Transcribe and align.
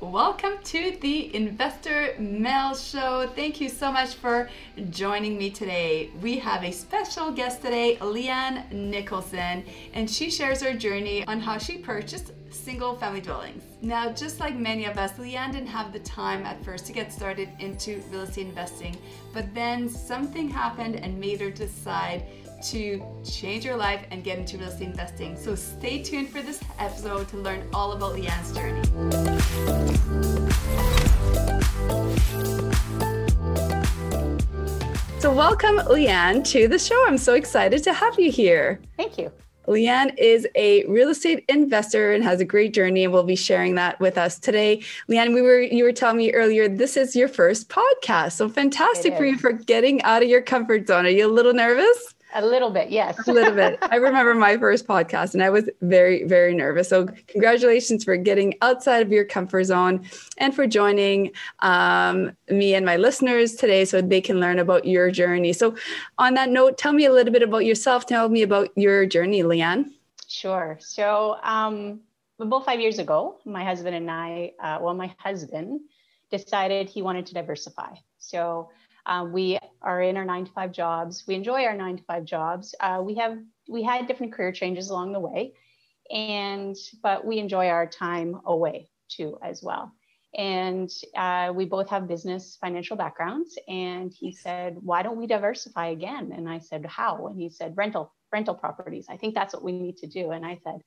Welcome 0.00 0.58
to 0.64 0.94
the 1.00 1.34
Investor 1.34 2.14
Mel 2.18 2.76
Show. 2.76 3.30
Thank 3.34 3.62
you 3.62 3.70
so 3.70 3.90
much 3.90 4.12
for 4.12 4.50
joining 4.90 5.38
me 5.38 5.48
today. 5.48 6.10
We 6.20 6.38
have 6.38 6.64
a 6.64 6.70
special 6.70 7.32
guest 7.32 7.62
today, 7.62 7.96
Leanne 7.96 8.70
Nicholson, 8.70 9.64
and 9.94 10.10
she 10.10 10.30
shares 10.30 10.60
her 10.60 10.74
journey 10.74 11.26
on 11.26 11.40
how 11.40 11.56
she 11.56 11.78
purchased 11.78 12.32
single 12.50 12.94
family 12.96 13.22
dwellings. 13.22 13.62
Now, 13.80 14.12
just 14.12 14.38
like 14.38 14.54
many 14.54 14.84
of 14.84 14.98
us, 14.98 15.12
Leanne 15.12 15.52
didn't 15.52 15.68
have 15.68 15.94
the 15.94 16.00
time 16.00 16.44
at 16.44 16.62
first 16.62 16.84
to 16.86 16.92
get 16.92 17.10
started 17.10 17.48
into 17.58 18.02
real 18.10 18.22
estate 18.22 18.48
investing, 18.48 18.96
but 19.32 19.54
then 19.54 19.88
something 19.88 20.48
happened 20.50 20.96
and 20.96 21.18
made 21.18 21.40
her 21.40 21.50
decide 21.50 22.24
to 22.70 23.02
change 23.24 23.64
your 23.64 23.76
life 23.76 24.04
and 24.10 24.24
get 24.24 24.38
into 24.38 24.58
real 24.58 24.68
estate 24.68 24.88
investing. 24.88 25.36
So 25.36 25.54
stay 25.54 26.02
tuned 26.02 26.30
for 26.30 26.42
this 26.42 26.60
episode 26.78 27.28
to 27.28 27.36
learn 27.36 27.68
all 27.72 27.92
about 27.92 28.14
Leanne's 28.14 28.52
journey. 28.52 28.82
So, 35.18 35.32
welcome, 35.32 35.78
Leanne, 35.78 36.44
to 36.52 36.68
the 36.68 36.78
show. 36.78 37.04
I'm 37.06 37.18
so 37.18 37.34
excited 37.34 37.82
to 37.84 37.92
have 37.92 38.18
you 38.18 38.30
here. 38.30 38.80
Thank 38.96 39.18
you. 39.18 39.32
Leanne 39.66 40.16
is 40.16 40.46
a 40.54 40.84
real 40.84 41.08
estate 41.08 41.44
investor 41.48 42.12
and 42.12 42.22
has 42.22 42.40
a 42.40 42.44
great 42.44 42.72
journey, 42.72 43.02
and 43.02 43.12
will 43.12 43.24
be 43.24 43.34
sharing 43.34 43.74
that 43.74 43.98
with 43.98 44.16
us 44.18 44.38
today. 44.38 44.82
Leanne, 45.08 45.34
we 45.34 45.42
were 45.42 45.60
you 45.60 45.84
were 45.84 45.92
telling 45.92 46.18
me 46.18 46.32
earlier 46.32 46.68
this 46.68 46.96
is 46.96 47.16
your 47.16 47.28
first 47.28 47.68
podcast, 47.68 48.32
so 48.32 48.48
fantastic 48.48 49.16
for 49.16 49.24
you 49.24 49.36
for 49.36 49.52
getting 49.52 50.00
out 50.02 50.22
of 50.22 50.28
your 50.28 50.42
comfort 50.42 50.86
zone. 50.86 51.06
Are 51.06 51.10
you 51.10 51.26
a 51.26 51.32
little 51.32 51.54
nervous? 51.54 52.14
A 52.38 52.44
little 52.44 52.68
bit, 52.68 52.90
yes. 52.90 53.26
a 53.26 53.32
little 53.32 53.54
bit. 53.54 53.78
I 53.80 53.96
remember 53.96 54.34
my 54.34 54.58
first 54.58 54.86
podcast 54.86 55.32
and 55.32 55.42
I 55.42 55.48
was 55.48 55.70
very, 55.80 56.24
very 56.24 56.54
nervous. 56.54 56.90
So, 56.90 57.06
congratulations 57.28 58.04
for 58.04 58.14
getting 58.18 58.52
outside 58.60 59.00
of 59.00 59.10
your 59.10 59.24
comfort 59.24 59.64
zone 59.64 60.04
and 60.36 60.54
for 60.54 60.66
joining 60.66 61.32
um, 61.60 62.36
me 62.50 62.74
and 62.74 62.84
my 62.84 62.98
listeners 62.98 63.54
today 63.54 63.86
so 63.86 64.02
they 64.02 64.20
can 64.20 64.38
learn 64.38 64.58
about 64.58 64.84
your 64.84 65.10
journey. 65.10 65.54
So, 65.54 65.76
on 66.18 66.34
that 66.34 66.50
note, 66.50 66.76
tell 66.76 66.92
me 66.92 67.06
a 67.06 67.12
little 67.12 67.32
bit 67.32 67.42
about 67.42 67.64
yourself. 67.64 68.04
Tell 68.04 68.28
me 68.28 68.42
about 68.42 68.68
your 68.76 69.06
journey, 69.06 69.42
Leanne. 69.42 69.92
Sure. 70.28 70.76
So, 70.78 71.38
um, 71.42 72.00
about 72.38 72.66
five 72.66 72.80
years 72.80 72.98
ago, 72.98 73.38
my 73.46 73.64
husband 73.64 73.96
and 73.96 74.10
I, 74.10 74.52
uh, 74.62 74.78
well, 74.82 74.92
my 74.92 75.14
husband 75.16 75.80
decided 76.30 76.90
he 76.90 77.00
wanted 77.00 77.24
to 77.26 77.34
diversify. 77.34 77.94
So, 78.18 78.68
um, 79.06 79.32
we 79.32 79.58
are 79.80 80.02
in 80.02 80.16
our 80.16 80.24
nine 80.24 80.44
to 80.44 80.52
five 80.52 80.72
jobs. 80.72 81.24
We 81.26 81.34
enjoy 81.34 81.64
our 81.64 81.74
nine 81.74 81.96
to 81.96 82.02
five 82.04 82.24
jobs. 82.24 82.74
Uh, 82.80 83.00
we 83.04 83.14
have 83.14 83.38
we 83.68 83.82
had 83.82 84.06
different 84.06 84.32
career 84.32 84.52
changes 84.52 84.90
along 84.90 85.12
the 85.12 85.20
way, 85.20 85.54
and 86.10 86.76
but 87.02 87.24
we 87.24 87.38
enjoy 87.38 87.68
our 87.68 87.86
time 87.86 88.40
away 88.44 88.88
too 89.08 89.38
as 89.42 89.62
well. 89.62 89.92
And 90.36 90.90
uh, 91.16 91.52
we 91.54 91.64
both 91.64 91.88
have 91.88 92.08
business 92.08 92.58
financial 92.60 92.96
backgrounds. 92.96 93.56
And 93.68 94.12
he 94.12 94.32
said, 94.32 94.76
"Why 94.80 95.02
don't 95.02 95.18
we 95.18 95.26
diversify 95.26 95.88
again?" 95.88 96.32
And 96.36 96.48
I 96.48 96.58
said, 96.58 96.84
"How?" 96.84 97.28
And 97.28 97.38
he 97.38 97.48
said, 97.48 97.76
"Rental 97.76 98.12
rental 98.32 98.54
properties. 98.54 99.06
I 99.08 99.16
think 99.16 99.34
that's 99.34 99.54
what 99.54 99.62
we 99.62 99.72
need 99.72 99.98
to 99.98 100.06
do." 100.06 100.32
And 100.32 100.44
I 100.44 100.58
said, 100.64 100.80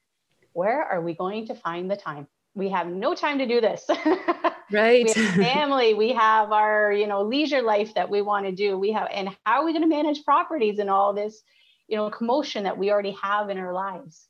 "Where 0.53 0.83
are 0.83 1.01
we 1.01 1.13
going 1.13 1.47
to 1.47 1.55
find 1.55 1.89
the 1.89 1.95
time?" 1.95 2.27
we 2.55 2.69
have 2.69 2.87
no 2.87 3.15
time 3.15 3.37
to 3.39 3.47
do 3.47 3.61
this. 3.61 3.87
Right. 4.71 5.05
we 5.05 5.13
have 5.13 5.35
family, 5.53 5.93
we 5.93 6.13
have 6.13 6.51
our, 6.51 6.91
you 6.91 7.07
know, 7.07 7.23
leisure 7.23 7.61
life 7.61 7.93
that 7.95 8.09
we 8.09 8.21
want 8.21 8.45
to 8.45 8.51
do. 8.51 8.77
We 8.77 8.91
have, 8.91 9.07
and 9.11 9.29
how 9.45 9.61
are 9.61 9.65
we 9.65 9.73
going 9.73 9.83
to 9.83 9.87
manage 9.89 10.23
properties 10.23 10.79
and 10.79 10.89
all 10.89 11.13
this, 11.13 11.41
you 11.87 11.97
know, 11.97 12.09
commotion 12.09 12.63
that 12.63 12.77
we 12.77 12.91
already 12.91 13.15
have 13.21 13.49
in 13.49 13.57
our 13.57 13.73
lives? 13.73 14.27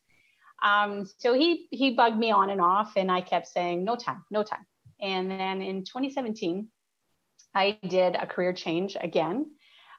Um, 0.63 1.07
so 1.17 1.33
he 1.33 1.67
he 1.71 1.91
bugged 1.91 2.17
me 2.17 2.31
on 2.31 2.49
and 2.49 2.61
off, 2.61 2.93
and 2.97 3.11
I 3.11 3.21
kept 3.21 3.47
saying, 3.47 3.83
no 3.83 3.95
time, 3.95 4.23
no 4.29 4.43
time. 4.43 4.65
And 5.01 5.31
then 5.31 5.61
in 5.61 5.85
2017, 5.85 6.67
I 7.55 7.77
did 7.87 8.15
a 8.15 8.27
career 8.27 8.53
change 8.53 8.97
again 8.99 9.51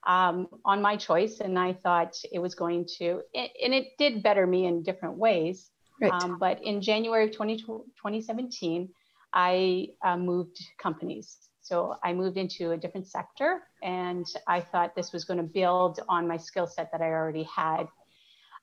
um, 0.06 0.48
on 0.64 0.82
my 0.82 0.96
choice, 0.96 1.40
and 1.40 1.58
I 1.58 1.72
thought 1.72 2.16
it 2.32 2.38
was 2.38 2.54
going 2.54 2.86
to, 2.98 3.22
and 3.34 3.74
it 3.74 3.88
did 3.98 4.22
better 4.22 4.46
me 4.46 4.66
in 4.66 4.82
different 4.82 5.16
ways. 5.16 5.70
Right. 6.00 6.12
Um, 6.12 6.38
but 6.38 6.62
in 6.62 6.80
January 6.80 7.26
of 7.26 7.32
20, 7.32 7.58
2017, 7.58 8.88
I 9.32 9.88
uh, 10.02 10.16
moved 10.16 10.58
companies. 10.78 11.36
So 11.60 11.96
I 12.02 12.12
moved 12.12 12.36
into 12.36 12.72
a 12.72 12.76
different 12.76 13.06
sector, 13.06 13.62
and 13.82 14.26
I 14.48 14.60
thought 14.60 14.96
this 14.96 15.12
was 15.12 15.24
going 15.24 15.38
to 15.38 15.44
build 15.44 16.00
on 16.08 16.26
my 16.26 16.36
skill 16.36 16.66
set 16.66 16.90
that 16.92 17.00
I 17.00 17.10
already 17.10 17.44
had. 17.44 17.86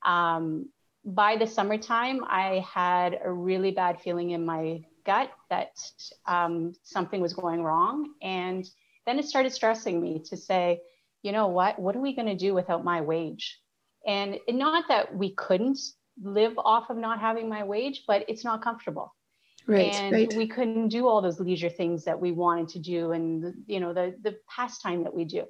Um, 0.06 0.70
by 1.06 1.38
the 1.38 1.48
summertime, 1.48 2.24
I 2.28 2.66
had 2.70 3.20
a 3.24 3.32
really 3.32 3.72
bad 3.72 4.02
feeling 4.02 4.32
in 4.32 4.46
my 4.46 4.82
gut 5.06 5.32
that 5.50 5.70
um, 6.26 6.74
something 6.84 7.22
was 7.22 7.34
going 7.34 7.64
wrong. 7.64 8.14
And 8.22 8.70
then 9.06 9.18
it 9.18 9.26
started 9.26 9.54
stressing 9.54 10.02
me 10.02 10.22
to 10.26 10.36
say, 10.36 10.82
you 11.24 11.32
know 11.32 11.48
what, 11.48 11.80
what 11.80 11.96
are 11.96 12.02
we 12.02 12.14
going 12.14 12.28
to 12.28 12.36
do 12.36 12.54
without 12.54 12.84
my 12.84 13.02
wage? 13.02 13.58
And 14.06 14.38
not 14.50 14.90
that 14.90 15.16
we 15.16 15.34
couldn't 15.34 15.80
live 16.22 16.54
off 16.58 16.90
of 16.90 16.98
not 16.98 17.20
having 17.20 17.48
my 17.48 17.64
wage, 17.64 18.04
but 18.08 18.26
it's 18.28 18.44
not 18.44 18.62
comfortable. 18.62 19.14
Right, 19.68 19.94
and 19.94 20.14
right. 20.14 20.34
we 20.34 20.48
couldn't 20.48 20.88
do 20.88 21.10
all 21.10 21.22
those 21.22 21.42
leisure 21.42 21.70
things 21.70 22.06
that 22.06 22.22
we 22.22 22.32
wanted 22.32 22.70
to 22.70 22.80
do 22.80 23.12
and 23.12 23.54
you 23.68 23.82
know 23.82 23.94
the 23.94 24.16
the 24.22 24.38
pastime 24.48 25.04
that 25.04 25.14
we 25.14 25.26
do. 25.26 25.44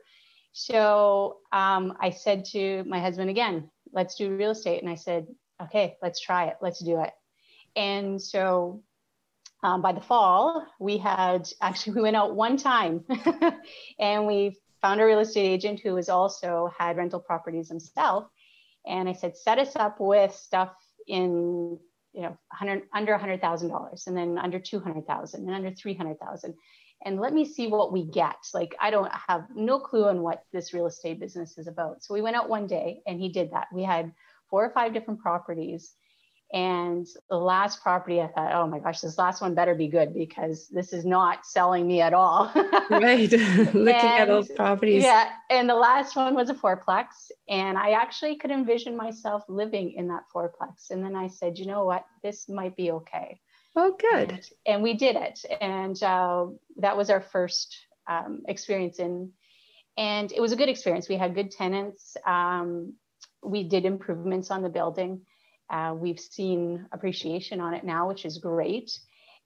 So 0.54 1.38
um, 1.52 1.96
i 2.02 2.10
said 2.10 2.44
to 2.46 2.84
my 2.86 3.00
husband 3.00 3.30
again 3.30 3.70
let's 3.94 4.16
do 4.16 4.36
real 4.36 4.52
estate. 4.52 4.82
And 4.82 4.90
i 4.90 4.96
said 4.96 5.28
okay 5.62 5.98
let's 6.02 6.20
try 6.20 6.48
it. 6.48 6.58
Let's 6.62 6.80
do 6.80 7.00
it. 7.02 7.12
And 7.76 8.20
so 8.20 8.82
um, 9.62 9.84
by 9.84 9.92
the 9.92 10.02
fall 10.02 10.66
we 10.80 10.98
had 10.98 11.48
actually 11.62 11.94
we 11.94 12.02
went 12.02 12.16
out 12.16 12.36
one 12.36 12.58
time 12.58 13.06
and 14.00 14.26
we 14.26 14.58
found 14.82 15.00
a 15.00 15.06
real 15.06 15.20
estate 15.20 15.48
agent 15.48 15.80
who 15.80 15.94
was 15.94 16.10
also 16.10 16.72
had 16.76 16.98
rental 16.98 17.20
properties 17.20 17.70
himself. 17.70 18.28
And 18.84 19.08
i 19.08 19.14
said 19.14 19.38
set 19.38 19.60
us 19.60 19.76
up 19.76 19.98
with 20.00 20.34
stuff 20.34 20.74
in 21.08 21.78
you 22.18 22.24
know 22.24 22.36
100 22.60 22.82
under 22.94 23.16
$100000 23.16 24.08
and 24.08 24.18
then 24.18 24.40
under 24.40 24.60
200000 24.60 25.42
and 25.42 25.56
under 25.56 25.72
300000 25.72 26.56
and 27.06 27.20
let 27.20 27.32
me 27.32 27.46
see 27.46 27.68
what 27.68 27.94
we 27.94 28.06
get. 28.06 28.38
Like 28.56 28.76
i 28.82 28.90
don't 28.90 29.12
have 29.28 29.46
no 29.56 29.80
clue 29.80 30.06
on 30.06 30.24
what 30.24 30.44
this 30.52 30.74
real 30.74 30.88
estate 30.88 31.20
business 31.20 31.60
is 31.60 31.68
about. 31.68 32.04
So 32.04 32.16
we 32.16 32.22
went 32.22 32.36
out 32.36 32.50
one 32.50 32.66
day 32.66 33.02
and 33.06 33.22
he 33.22 33.30
did 33.30 33.52
that. 33.52 33.68
We 33.72 33.84
had 33.84 34.12
four 34.50 34.66
or 34.66 34.72
five 34.72 34.94
different 34.94 35.20
properties 35.20 35.94
and 36.54 37.06
the 37.30 37.36
last 37.36 37.82
property, 37.82 38.22
I 38.22 38.28
thought, 38.28 38.54
oh 38.54 38.68
my 38.68 38.80
gosh, 38.80 39.02
this 39.02 39.18
last 39.18 39.42
one 39.42 39.54
better 39.54 39.76
be 39.76 39.90
good 39.90 40.14
because 40.14 40.70
this 40.70 40.94
is 40.94 41.04
not 41.04 41.46
selling 41.46 41.86
me 41.86 42.00
at 42.00 42.14
all. 42.14 42.52
right. 42.90 43.32
Looking 43.32 43.88
and, 43.88 43.96
at 43.96 44.28
those 44.28 44.48
properties. 44.50 45.04
Yeah. 45.04 45.30
And 45.50 45.70
the 45.70 45.76
last 45.76 46.16
one 46.16 46.36
was 46.36 46.50
a 46.50 46.54
fourplex. 46.54 47.08
And 47.50 47.78
I 47.78 47.92
actually 47.92 48.38
could 48.38 48.52
envision 48.52 48.96
myself 48.96 49.44
living 49.50 49.92
in 49.94 50.08
that 50.08 50.24
fourplex. 50.34 50.90
And 50.90 51.04
then 51.04 51.18
I 51.18 51.28
said, 51.28 51.58
you 51.58 51.66
know 51.66 51.84
what? 51.84 52.06
This 52.24 52.48
might 52.48 52.78
be 52.78 52.92
okay. 52.92 53.42
Oh, 53.76 53.98
good. 54.00 54.32
And, 54.32 54.50
and 54.66 54.84
we 54.84 54.94
did 54.94 55.18
it. 55.18 55.44
And 55.60 56.02
uh, 56.02 56.48
that 56.78 56.96
was 56.96 57.10
our 57.10 57.22
first 57.22 57.78
um, 58.08 58.44
experience 58.48 59.00
in, 59.00 59.32
and 59.98 60.32
it 60.32 60.40
was 60.40 60.54
a 60.54 60.56
good 60.56 60.70
experience. 60.70 61.10
We 61.10 61.18
had 61.18 61.36
good 61.36 61.52
tenants. 61.52 62.16
Um, 62.26 62.94
we 63.44 63.64
did 63.64 63.86
improvements 63.86 64.50
on 64.50 64.62
the 64.62 64.70
building 64.70 65.22
uh, 65.70 65.94
we've 65.98 66.20
seen 66.20 66.86
appreciation 66.92 67.60
on 67.60 67.74
it 67.74 67.84
now, 67.84 68.08
which 68.08 68.26
is 68.26 68.38
great. 68.38 68.92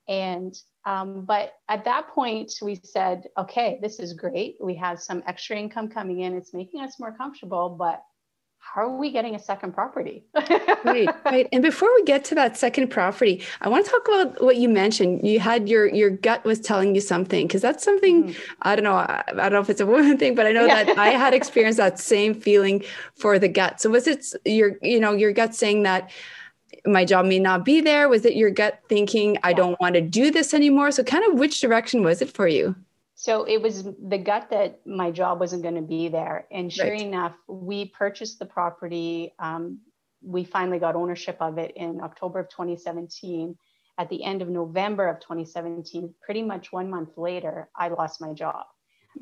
And 0.08 0.56
um, 0.86 1.26
but 1.26 1.54
at 1.70 1.86
that 1.86 2.10
point, 2.10 2.52
we 2.62 2.80
said, 2.84 3.28
okay, 3.38 3.78
this 3.82 4.00
is 4.00 4.14
great. 4.14 4.56
We 4.60 4.76
have 4.76 5.00
some 5.00 5.22
extra 5.28 5.58
income 5.58 5.90
coming 5.90 6.22
in. 6.22 6.36
It's 6.36 6.54
making 6.54 6.82
us 6.82 7.00
more 7.00 7.16
comfortable, 7.16 7.70
but 7.70 8.04
how 8.74 8.84
are 8.84 8.96
we 8.96 9.12
getting 9.12 9.36
a 9.36 9.40
second 9.40 9.74
property? 9.74 10.24
right, 10.86 11.10
right. 11.26 11.50
And 11.52 11.62
before 11.62 11.94
we 11.94 12.04
get 12.04 12.24
to 12.26 12.36
that 12.36 12.56
second 12.56 12.88
property, 12.88 13.44
I 13.60 13.68
want 13.68 13.86
to 13.86 13.92
talk 13.92 14.08
about 14.08 14.42
what 14.42 14.56
you 14.56 14.70
mentioned. 14.70 15.28
You 15.28 15.42
had 15.42 15.68
your 15.68 15.88
your 15.88 16.10
gut 16.10 16.46
was 16.46 16.62
telling 16.62 16.96
you 16.96 17.02
something 17.02 17.48
because 17.48 17.62
that's 17.62 17.84
something 17.84 18.30
mm-hmm. 18.30 18.52
I 18.62 18.78
don't 18.78 18.86
know. 18.86 18.94
I, 18.94 19.24
I, 19.28 19.34
don't 19.34 19.54
know 19.54 19.60
if 19.60 19.70
it's 19.70 19.82
a 19.82 19.86
woman 19.86 20.18
thing, 20.22 20.36
but 20.36 20.46
I 20.46 20.54
know 20.54 20.66
yeah. 20.66 20.86
that 20.86 20.98
I 20.98 21.10
had 21.10 21.34
experienced 21.34 21.78
that 21.78 22.00
same 22.00 22.34
feeling 22.34 22.84
for 23.16 23.38
the 23.38 23.50
gut. 23.50 23.82
So 23.82 23.90
was 23.90 24.08
it 24.08 24.26
your 24.46 24.78
you 24.82 25.02
know 25.02 25.12
your 25.14 25.34
gut 25.34 25.54
saying 25.54 25.84
that? 25.84 26.10
my 26.84 27.06
job 27.06 27.28
may 27.28 27.38
not 27.38 27.64
be 27.64 27.80
there 27.80 28.10
was 28.10 28.26
it 28.26 28.36
your 28.36 28.50
gut 28.50 28.80
thinking 28.90 29.38
i 29.44 29.54
don't 29.54 29.80
want 29.80 29.94
to 29.94 30.02
do 30.02 30.32
this 30.32 30.52
anymore 30.52 30.90
so 30.90 31.04
kind 31.04 31.24
of 31.32 31.38
which 31.38 31.62
direction 31.62 32.02
was 32.02 32.24
it 32.24 32.32
for 32.32 32.48
you 32.48 32.76
so 33.22 33.44
it 33.44 33.62
was 33.62 33.84
the 33.84 34.18
gut 34.18 34.48
that 34.50 34.80
my 34.84 35.12
job 35.12 35.40
wasn't 35.40 35.62
going 35.62 35.76
to 35.76 35.84
be 35.84 36.08
there. 36.08 36.48
And 36.52 36.74
sure 36.74 36.90
right. 36.90 37.02
enough, 37.02 37.36
we 37.48 37.86
purchased 37.86 38.40
the 38.40 38.48
property. 38.48 39.36
Um, 39.38 39.82
we 40.24 40.44
finally 40.44 40.80
got 40.80 40.96
ownership 40.96 41.38
of 41.40 41.60
it 41.60 41.72
in 41.76 42.02
October 42.02 42.40
of 42.40 42.50
2017. 42.50 43.56
At 44.00 44.10
the 44.10 44.24
end 44.24 44.42
of 44.42 44.50
November 44.50 45.08
of 45.08 45.20
2017, 45.20 46.16
pretty 46.26 46.42
much 46.42 46.72
one 46.72 46.90
month 46.90 47.16
later, 47.16 47.70
I 47.76 47.90
lost 47.90 48.22
my 48.22 48.34
job. 48.34 48.66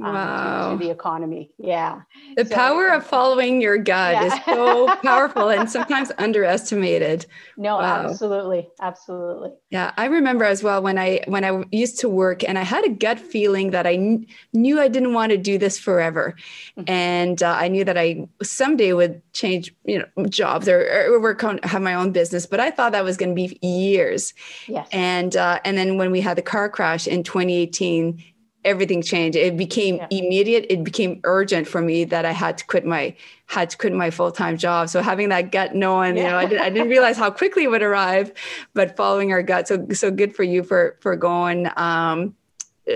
Um, 0.01 0.13
wow. 0.13 0.71
to 0.71 0.77
the 0.77 0.91
economy. 0.91 1.51
Yeah. 1.57 2.01
The 2.37 2.45
so, 2.45 2.55
power 2.55 2.89
of 2.89 3.05
following 3.07 3.61
your 3.61 3.77
gut 3.77 4.13
yeah. 4.13 4.25
is 4.25 4.45
so 4.45 4.95
powerful 5.03 5.49
and 5.49 5.69
sometimes 5.69 6.11
underestimated. 6.17 7.25
No, 7.57 7.77
wow. 7.77 8.05
absolutely. 8.05 8.69
Absolutely. 8.79 9.51
Yeah. 9.71 9.91
I 9.97 10.05
remember 10.05 10.45
as 10.45 10.63
well 10.63 10.81
when 10.81 10.97
I, 10.97 11.21
when 11.27 11.43
I 11.43 11.63
used 11.71 11.99
to 11.99 12.09
work 12.09 12.43
and 12.47 12.57
I 12.57 12.63
had 12.63 12.85
a 12.85 12.89
gut 12.89 13.19
feeling 13.19 13.71
that 13.71 13.87
I 13.87 13.95
kn- 13.95 14.27
knew 14.53 14.79
I 14.79 14.87
didn't 14.87 15.13
want 15.13 15.31
to 15.31 15.37
do 15.37 15.57
this 15.57 15.77
forever. 15.77 16.35
Mm-hmm. 16.77 16.89
And 16.89 17.43
uh, 17.43 17.57
I 17.59 17.67
knew 17.67 17.83
that 17.83 17.97
I 17.97 18.27
someday 18.43 18.93
would 18.93 19.21
change, 19.33 19.73
you 19.85 19.99
know, 19.99 20.25
jobs 20.27 20.67
or, 20.67 21.07
or 21.07 21.19
work 21.19 21.43
on, 21.43 21.59
have 21.63 21.81
my 21.81 21.95
own 21.95 22.11
business, 22.11 22.45
but 22.45 22.59
I 22.59 22.71
thought 22.71 22.91
that 22.91 23.03
was 23.03 23.17
going 23.17 23.29
to 23.29 23.35
be 23.35 23.57
years. 23.65 24.33
Yes. 24.67 24.87
And, 24.91 25.35
uh, 25.35 25.59
and 25.65 25.77
then 25.77 25.97
when 25.97 26.11
we 26.11 26.21
had 26.21 26.37
the 26.37 26.41
car 26.41 26.69
crash 26.69 27.07
in 27.07 27.23
2018, 27.23 28.23
everything 28.65 29.01
changed. 29.01 29.37
It 29.37 29.57
became 29.57 29.95
yeah. 29.95 30.07
immediate. 30.11 30.65
It 30.69 30.83
became 30.83 31.21
urgent 31.23 31.67
for 31.67 31.81
me 31.81 32.03
that 32.05 32.25
I 32.25 32.31
had 32.31 32.57
to 32.57 32.65
quit 32.65 32.85
my 32.85 33.15
had 33.47 33.69
to 33.71 33.77
quit 33.77 33.93
my 33.93 34.09
full 34.09 34.31
time 34.31 34.57
job. 34.57 34.89
So 34.89 35.01
having 35.01 35.29
that 35.29 35.51
gut 35.51 35.75
knowing, 35.75 36.17
yeah. 36.17 36.23
you 36.23 36.29
know, 36.29 36.37
I, 36.37 36.45
did, 36.45 36.61
I 36.61 36.69
didn't 36.69 36.89
realize 36.89 37.17
how 37.17 37.31
quickly 37.31 37.63
it 37.63 37.71
would 37.71 37.81
arrive, 37.81 38.31
but 38.73 38.95
following 38.95 39.31
our 39.31 39.41
gut. 39.41 39.67
So 39.67 39.87
so 39.93 40.11
good 40.11 40.35
for 40.35 40.43
you 40.43 40.63
for 40.63 40.97
for 40.99 41.15
going. 41.15 41.69
Um, 41.77 42.35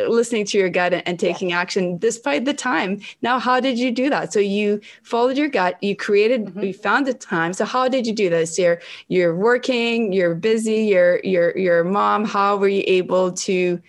listening 0.08 0.46
to 0.46 0.58
your 0.58 0.70
gut 0.70 0.94
and, 0.94 1.08
and 1.08 1.20
taking 1.20 1.52
yeah. 1.52 1.60
action 1.60 1.98
despite 1.98 2.46
the 2.46 2.54
time 2.54 3.00
now 3.22 3.38
how 3.38 3.60
did 3.60 3.78
you 3.78 3.92
do 3.92 4.10
that 4.10 4.34
so 4.34 4.40
you 4.40 4.82
followed 5.04 5.38
your 5.38 5.48
gut 5.48 5.78
you 5.84 5.96
created 5.96 6.46
mm-hmm. 6.46 6.64
you 6.64 6.74
found 6.74 7.06
the 7.06 7.14
time 7.14 7.54
so 7.54 7.64
how 7.64 7.88
did 7.88 8.08
you 8.08 8.14
do 8.14 8.30
this 8.30 8.58
you're 8.58 8.82
you're 9.08 9.36
working 9.36 10.12
you're 10.12 10.34
busy 10.34 10.86
you're 10.86 11.20
you're 11.24 11.56
your 11.58 11.84
mom 11.84 12.26
how 12.26 12.56
were 12.58 12.68
you 12.68 12.84
able 12.88 13.32
to 13.32 13.80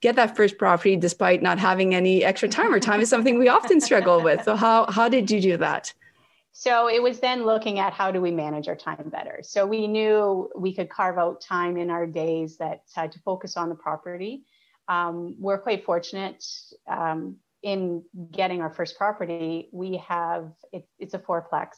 get 0.00 0.16
that 0.16 0.36
first 0.36 0.58
property 0.58 0.96
despite 0.96 1.42
not 1.42 1.58
having 1.58 1.94
any 1.94 2.24
extra 2.24 2.48
time 2.48 2.72
or 2.72 2.80
time 2.80 3.00
is 3.00 3.08
something 3.08 3.38
we 3.38 3.48
often 3.48 3.80
struggle 3.80 4.22
with. 4.22 4.44
So 4.44 4.56
how 4.56 4.90
how 4.90 5.08
did 5.08 5.30
you 5.30 5.40
do 5.40 5.56
that? 5.58 5.92
So 6.52 6.88
it 6.88 7.00
was 7.00 7.20
then 7.20 7.44
looking 7.44 7.78
at 7.78 7.92
how 7.92 8.10
do 8.10 8.20
we 8.20 8.32
manage 8.32 8.66
our 8.66 8.74
time 8.74 9.10
better. 9.10 9.40
So 9.42 9.64
we 9.64 9.86
knew 9.86 10.50
we 10.56 10.74
could 10.74 10.90
carve 10.90 11.16
out 11.16 11.40
time 11.40 11.76
in 11.76 11.88
our 11.88 12.06
days 12.06 12.56
that 12.56 12.82
had 12.94 13.12
to 13.12 13.20
focus 13.20 13.56
on 13.56 13.68
the 13.68 13.76
property. 13.76 14.42
Um, 14.88 15.36
we're 15.38 15.58
quite 15.58 15.84
fortunate 15.84 16.44
um, 16.88 17.36
in 17.62 18.02
getting 18.32 18.60
our 18.60 18.70
first 18.70 18.96
property. 18.96 19.68
We 19.72 19.98
have 20.08 20.50
it, 20.72 20.88
it's 20.98 21.14
a 21.14 21.18
fourplex, 21.18 21.68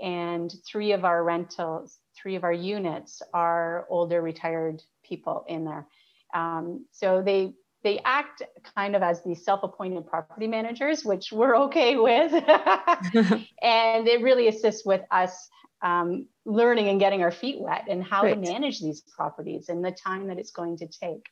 and 0.00 0.50
three 0.66 0.92
of 0.92 1.04
our 1.04 1.22
rentals, 1.22 1.98
three 2.16 2.36
of 2.36 2.44
our 2.44 2.52
units 2.52 3.20
are 3.34 3.86
older 3.90 4.22
retired 4.22 4.82
people 5.04 5.44
in 5.48 5.64
there. 5.64 5.86
Um, 6.34 6.86
so 6.92 7.22
they 7.22 7.54
they 7.82 8.00
act 8.04 8.42
kind 8.74 8.96
of 8.96 9.02
as 9.02 9.22
the 9.22 9.34
self-appointed 9.34 10.06
property 10.08 10.48
managers, 10.48 11.04
which 11.04 11.30
we're 11.30 11.56
okay 11.56 11.96
with, 11.96 12.32
and 13.62 14.08
it 14.08 14.22
really 14.22 14.48
assists 14.48 14.84
with 14.84 15.02
us 15.10 15.48
um, 15.82 16.26
learning 16.44 16.88
and 16.88 16.98
getting 16.98 17.22
our 17.22 17.30
feet 17.30 17.60
wet 17.60 17.84
and 17.88 18.02
how 18.02 18.22
to 18.22 18.34
manage 18.34 18.80
these 18.80 19.02
properties 19.02 19.68
and 19.68 19.84
the 19.84 19.92
time 19.92 20.26
that 20.28 20.38
it's 20.38 20.50
going 20.50 20.76
to 20.78 20.86
take. 20.88 21.26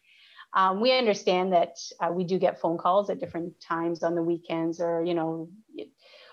Um, 0.53 0.81
we 0.81 0.97
understand 0.97 1.53
that 1.53 1.77
uh, 2.01 2.11
we 2.13 2.25
do 2.25 2.39
get 2.39 2.61
phone 2.61 2.79
calls 2.79 3.11
at 3.11 3.19
different 3.19 3.61
times 3.61 4.03
on 4.03 4.15
the 4.15 4.23
weekends 4.23 4.81
or 4.81 5.03
you 5.05 5.15
know 5.15 5.49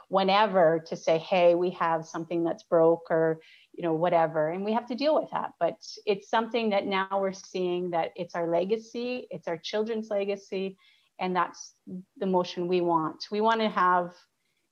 whenever 0.09 0.83
to 0.87 0.95
say 0.95 1.17
hey 1.17 1.55
we 1.55 1.71
have 1.71 2.05
something 2.05 2.43
that's 2.43 2.63
broke 2.63 3.09
or 3.09 3.39
you 3.73 3.83
know 3.83 3.93
whatever 3.93 4.49
and 4.49 4.65
we 4.65 4.73
have 4.73 4.87
to 4.87 4.95
deal 4.95 5.15
with 5.19 5.29
that. 5.31 5.51
But 5.59 5.75
it's 6.05 6.29
something 6.29 6.69
that 6.71 6.85
now 6.85 7.07
we're 7.13 7.33
seeing 7.33 7.91
that 7.91 8.11
it's 8.15 8.35
our 8.35 8.47
legacy 8.47 9.27
it's 9.29 9.47
our 9.47 9.57
children's 9.57 10.09
legacy 10.09 10.77
and 11.19 11.35
that's 11.35 11.75
the 12.17 12.25
motion 12.25 12.67
we 12.67 12.81
want. 12.81 13.27
We 13.31 13.41
want 13.41 13.61
to 13.61 13.69
have 13.69 14.13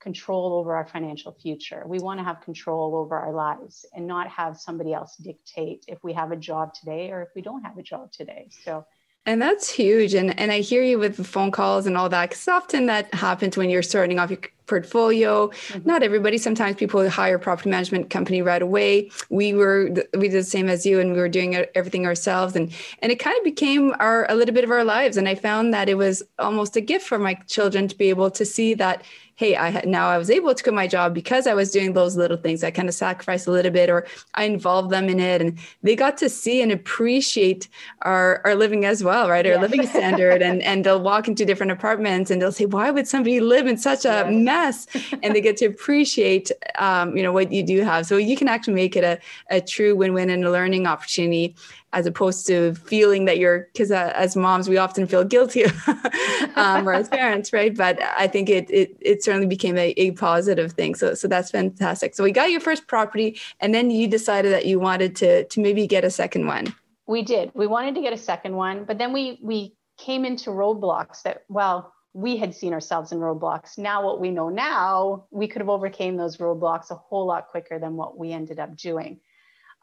control 0.02 0.54
over 0.54 0.76
our 0.76 0.88
financial 0.88 1.32
future. 1.32 1.84
We 1.86 2.00
want 2.00 2.20
to 2.20 2.24
have 2.24 2.42
control 2.42 2.96
over 2.96 3.16
our 3.18 3.34
lives 3.34 3.86
and 3.94 4.08
not 4.08 4.30
have 4.30 4.58
somebody 4.58 4.94
else 4.94 5.16
dictate 5.18 5.86
if 5.88 6.00
we 6.04 6.14
have 6.14 6.32
a 6.32 6.38
job 6.38 6.74
today 6.74 7.12
or 7.12 7.22
if 7.22 7.30
we 7.36 7.42
don't 7.42 7.64
have 7.64 7.78
a 7.78 7.84
job 7.84 8.12
today. 8.12 8.48
So 8.64 8.86
and 9.26 9.42
that's 9.42 9.70
huge. 9.70 10.14
And 10.14 10.38
and 10.40 10.52
I 10.52 10.62
hear 10.62 10.82
you 10.82 10.98
with 10.98 11.18
the 11.18 11.24
phone 11.24 11.52
calls 11.52 11.86
and 11.86 11.98
all 11.98 12.10
that, 12.10 12.30
because 12.30 12.48
often 12.48 12.88
that 12.88 13.14
happens 13.14 13.58
when 13.58 13.70
you're 13.70 13.84
starting 13.84 14.18
off 14.18 14.32
your 14.32 14.40
portfolio. 14.70 15.48
Mm-hmm. 15.48 15.88
Not 15.88 16.04
everybody. 16.04 16.38
Sometimes 16.38 16.78
people 16.78 17.10
hire 17.10 17.36
a 17.36 17.40
property 17.40 17.70
management 17.70 18.10
company 18.10 18.42
right 18.42 18.62
away. 18.62 19.12
We 19.30 19.54
were 19.54 19.90
we 20.14 20.30
did 20.30 20.40
the 20.40 20.44
same 20.44 20.70
as 20.70 20.86
you, 20.86 21.00
and 21.00 21.12
we 21.14 21.20
were 21.20 21.30
doing 21.30 21.56
everything 21.76 22.06
ourselves. 22.06 22.56
And 22.56 22.72
and 23.02 23.12
it 23.12 23.20
kind 23.20 23.38
of 23.38 23.44
became 23.44 23.94
our 24.00 24.26
a 24.30 24.36
little 24.36 24.54
bit 24.54 24.64
of 24.64 24.72
our 24.72 24.84
lives. 24.84 25.18
And 25.18 25.28
I 25.28 25.36
found 25.36 25.74
that 25.74 25.90
it 25.90 25.96
was 25.96 26.24
almost 26.38 26.76
a 26.76 26.82
gift 26.82 27.06
for 27.06 27.20
my 27.20 27.34
children 27.48 27.88
to 27.88 27.98
be 27.98 28.10
able 28.10 28.32
to 28.32 28.46
see 28.46 28.74
that 28.76 29.04
hey, 29.40 29.56
I 29.56 29.70
had 29.70 29.88
now 29.88 30.10
I 30.10 30.18
was 30.18 30.30
able 30.30 30.54
to 30.54 30.62
quit 30.62 30.76
my 30.76 30.86
job 30.86 31.14
because 31.14 31.48
I 31.48 31.54
was 31.54 31.72
doing 31.72 31.94
those 31.94 32.18
little 32.18 32.36
things. 32.36 32.62
I 32.62 32.72
kind 32.72 32.90
of 32.90 32.94
sacrificed 32.94 33.48
a 33.48 33.52
little 33.52 33.72
bit 33.72 33.90
or 33.90 34.06
I 34.34 34.44
involved 34.44 34.90
them 34.90 35.08
in 35.08 35.22
it. 35.22 35.42
And 35.42 35.58
they 35.82 35.96
got 35.96 36.18
to 36.18 36.28
see 36.28 36.62
and 36.62 36.74
appreciate 36.74 37.70
our, 38.02 38.42
our 38.44 38.54
living 38.54 38.84
as 38.84 39.02
well, 39.02 39.30
right? 39.30 39.46
Our 39.46 39.54
yeah. 39.54 39.62
living 39.62 39.88
standard. 39.88 40.42
and, 40.42 40.62
and 40.62 40.84
they'll 40.84 41.02
walk 41.02 41.30
into 41.30 41.46
different 41.46 41.72
apartments 41.72 42.30
and 42.30 42.42
they'll 42.42 42.52
say, 42.52 42.66
why 42.66 42.92
would 42.92 43.08
somebody 43.08 43.40
live 43.40 43.66
in 43.66 43.78
such 43.78 44.04
a 44.04 44.08
yeah. 44.10 44.30
Mess? 44.60 44.88
and 45.24 45.36
they 45.36 45.42
get 45.42 45.58
to 45.58 45.66
appreciate, 45.66 46.52
um, 46.78 47.16
you 47.16 47.24
know, 47.24 47.32
what 47.32 47.52
you 47.52 47.64
do 47.64 47.82
have. 47.82 48.06
So 48.06 48.18
you 48.18 48.36
can 48.36 48.48
actually 48.48 48.76
make 48.76 48.96
it 48.96 49.04
a, 49.04 49.20
a 49.50 49.62
true 49.62 49.96
win-win 49.96 50.30
and 50.30 50.44
a 50.46 50.52
learning 50.52 50.88
opportunity 50.88 51.56
as 51.92 52.06
opposed 52.06 52.46
to 52.48 52.74
feeling 52.76 53.26
that 53.26 53.38
you're 53.38 53.68
because 53.74 53.92
uh, 53.92 54.12
as 54.16 54.36
moms 54.36 54.70
we 54.70 54.78
often 54.78 55.08
feel 55.08 55.24
guilty 55.24 55.66
um, 56.56 56.88
or 56.88 56.94
as 56.94 57.10
parents 57.10 57.52
right 57.52 57.76
but 57.76 58.00
i 58.18 58.28
think 58.28 58.50
it 58.50 58.70
it, 58.70 58.96
it 59.02 59.24
certainly 59.24 59.48
became 59.48 59.78
a, 59.78 59.90
a 59.98 60.12
positive 60.12 60.72
thing 60.74 60.94
so 60.94 61.14
so 61.14 61.28
that's 61.28 61.50
fantastic 61.50 62.14
so 62.14 62.24
we 62.24 62.32
got 62.32 62.52
your 62.52 62.62
first 62.62 62.88
property 62.88 63.40
and 63.60 63.74
then 63.74 63.90
you 63.90 64.08
decided 64.08 64.52
that 64.52 64.66
you 64.66 64.80
wanted 64.80 65.16
to 65.16 65.44
to 65.46 65.60
maybe 65.60 65.88
get 65.88 66.04
a 66.04 66.12
second 66.12 66.46
one 66.46 66.74
we 67.08 67.24
did 67.24 67.52
we 67.56 67.66
wanted 67.66 67.96
to 67.96 68.02
get 68.02 68.14
a 68.14 68.18
second 68.18 68.56
one 68.56 68.84
but 68.84 68.98
then 68.98 69.12
we 69.12 69.40
we 69.42 69.74
came 69.98 70.26
into 70.26 70.52
roadblocks 70.52 71.24
that 71.24 71.44
well 71.50 71.94
we 72.14 72.38
had 72.38 72.56
seen 72.56 72.74
ourselves 72.74 73.12
in 73.12 73.20
roadblocks 73.20 73.78
now 73.78 74.04
what 74.04 74.20
we 74.20 74.32
know 74.32 74.50
now 74.50 75.26
we 75.32 75.48
could 75.48 75.62
have 75.62 75.70
overcame 75.70 76.18
those 76.18 76.38
roadblocks 76.38 76.92
a 76.92 76.96
whole 76.96 77.26
lot 77.26 77.48
quicker 77.48 77.80
than 77.80 77.96
what 77.96 78.18
we 78.18 78.32
ended 78.32 78.60
up 78.60 78.76
doing 78.76 79.20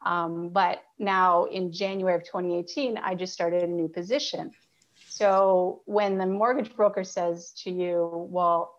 um, 0.04 0.50
but 0.50 0.82
now 0.98 1.44
in 1.44 1.72
January 1.72 2.14
of 2.14 2.24
2018, 2.24 2.96
I 2.96 3.14
just 3.14 3.32
started 3.32 3.62
a 3.62 3.66
new 3.66 3.88
position. 3.88 4.52
So 5.08 5.82
when 5.86 6.18
the 6.18 6.26
mortgage 6.26 6.74
broker 6.76 7.02
says 7.02 7.52
to 7.64 7.70
you, 7.70 8.28
well, 8.30 8.74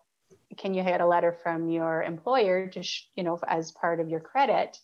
can 0.56 0.72
you 0.72 0.82
get 0.82 1.00
a 1.00 1.06
letter 1.06 1.32
from 1.42 1.68
your 1.68 2.02
employer 2.02 2.68
to, 2.68 2.82
sh- 2.82 3.08
you 3.14 3.24
know, 3.24 3.38
as 3.46 3.72
part 3.72 4.00
of 4.00 4.08
your 4.08 4.20
credit? 4.20 4.78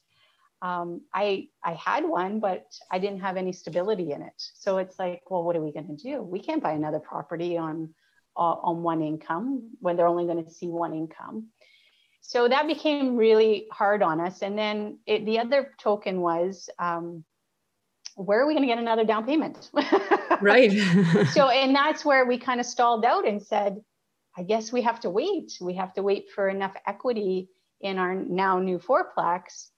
Um, 0.60 1.02
I 1.12 1.48
I 1.62 1.74
had 1.74 2.04
one, 2.04 2.40
but 2.40 2.66
I 2.90 2.98
didn't 2.98 3.20
have 3.20 3.36
any 3.36 3.52
stability 3.52 4.12
in 4.12 4.22
it. 4.22 4.34
So 4.36 4.78
it's 4.78 4.98
like, 4.98 5.22
well, 5.30 5.44
what 5.44 5.56
are 5.56 5.62
we 5.62 5.72
going 5.72 5.96
to 5.96 6.02
do? 6.02 6.22
We 6.22 6.40
can't 6.40 6.62
buy 6.62 6.72
another 6.72 7.00
property 7.00 7.56
on 7.56 7.94
on 8.36 8.82
one 8.82 9.02
income 9.02 9.70
when 9.80 9.96
they're 9.96 10.08
only 10.08 10.24
going 10.24 10.44
to 10.44 10.50
see 10.50 10.66
one 10.66 10.92
income 10.92 11.48
so 12.26 12.48
that 12.48 12.66
became 12.66 13.16
really 13.16 13.66
hard 13.70 14.02
on 14.02 14.18
us. 14.18 14.40
And 14.40 14.58
then 14.58 14.98
it, 15.06 15.26
the 15.26 15.40
other 15.40 15.74
token 15.78 16.22
was, 16.22 16.70
um, 16.78 17.22
where 18.16 18.40
are 18.40 18.46
we 18.46 18.54
going 18.54 18.62
to 18.62 18.66
get 18.66 18.78
another 18.78 19.04
down 19.04 19.26
payment? 19.26 19.70
right. 20.40 20.72
so, 21.34 21.50
and 21.50 21.76
that's 21.76 22.02
where 22.02 22.24
we 22.24 22.38
kind 22.38 22.60
of 22.60 22.66
stalled 22.66 23.04
out 23.04 23.28
and 23.28 23.42
said, 23.42 23.76
I 24.38 24.42
guess 24.42 24.72
we 24.72 24.80
have 24.82 25.00
to 25.00 25.10
wait. 25.10 25.58
We 25.60 25.74
have 25.74 25.92
to 25.94 26.02
wait 26.02 26.30
for 26.34 26.48
enough 26.48 26.72
equity 26.86 27.50
in 27.82 27.98
our 27.98 28.14
now 28.14 28.58
new 28.58 28.78
fourplex. 28.78 29.68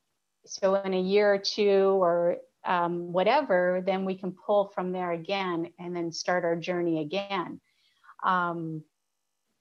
So, 0.47 0.77
in 0.77 0.95
a 0.95 1.01
year 1.01 1.35
or 1.35 1.39
two 1.39 1.99
or 2.01 2.37
um, 2.65 3.13
whatever, 3.13 3.83
then 3.85 4.05
we 4.05 4.15
can 4.15 4.31
pull 4.31 4.71
from 4.73 4.93
there 4.93 5.11
again 5.11 5.73
and 5.81 5.97
then 5.97 6.13
start 6.13 6.45
our 6.45 6.55
journey 6.55 7.01
again. 7.01 7.61
Um, 8.25 8.83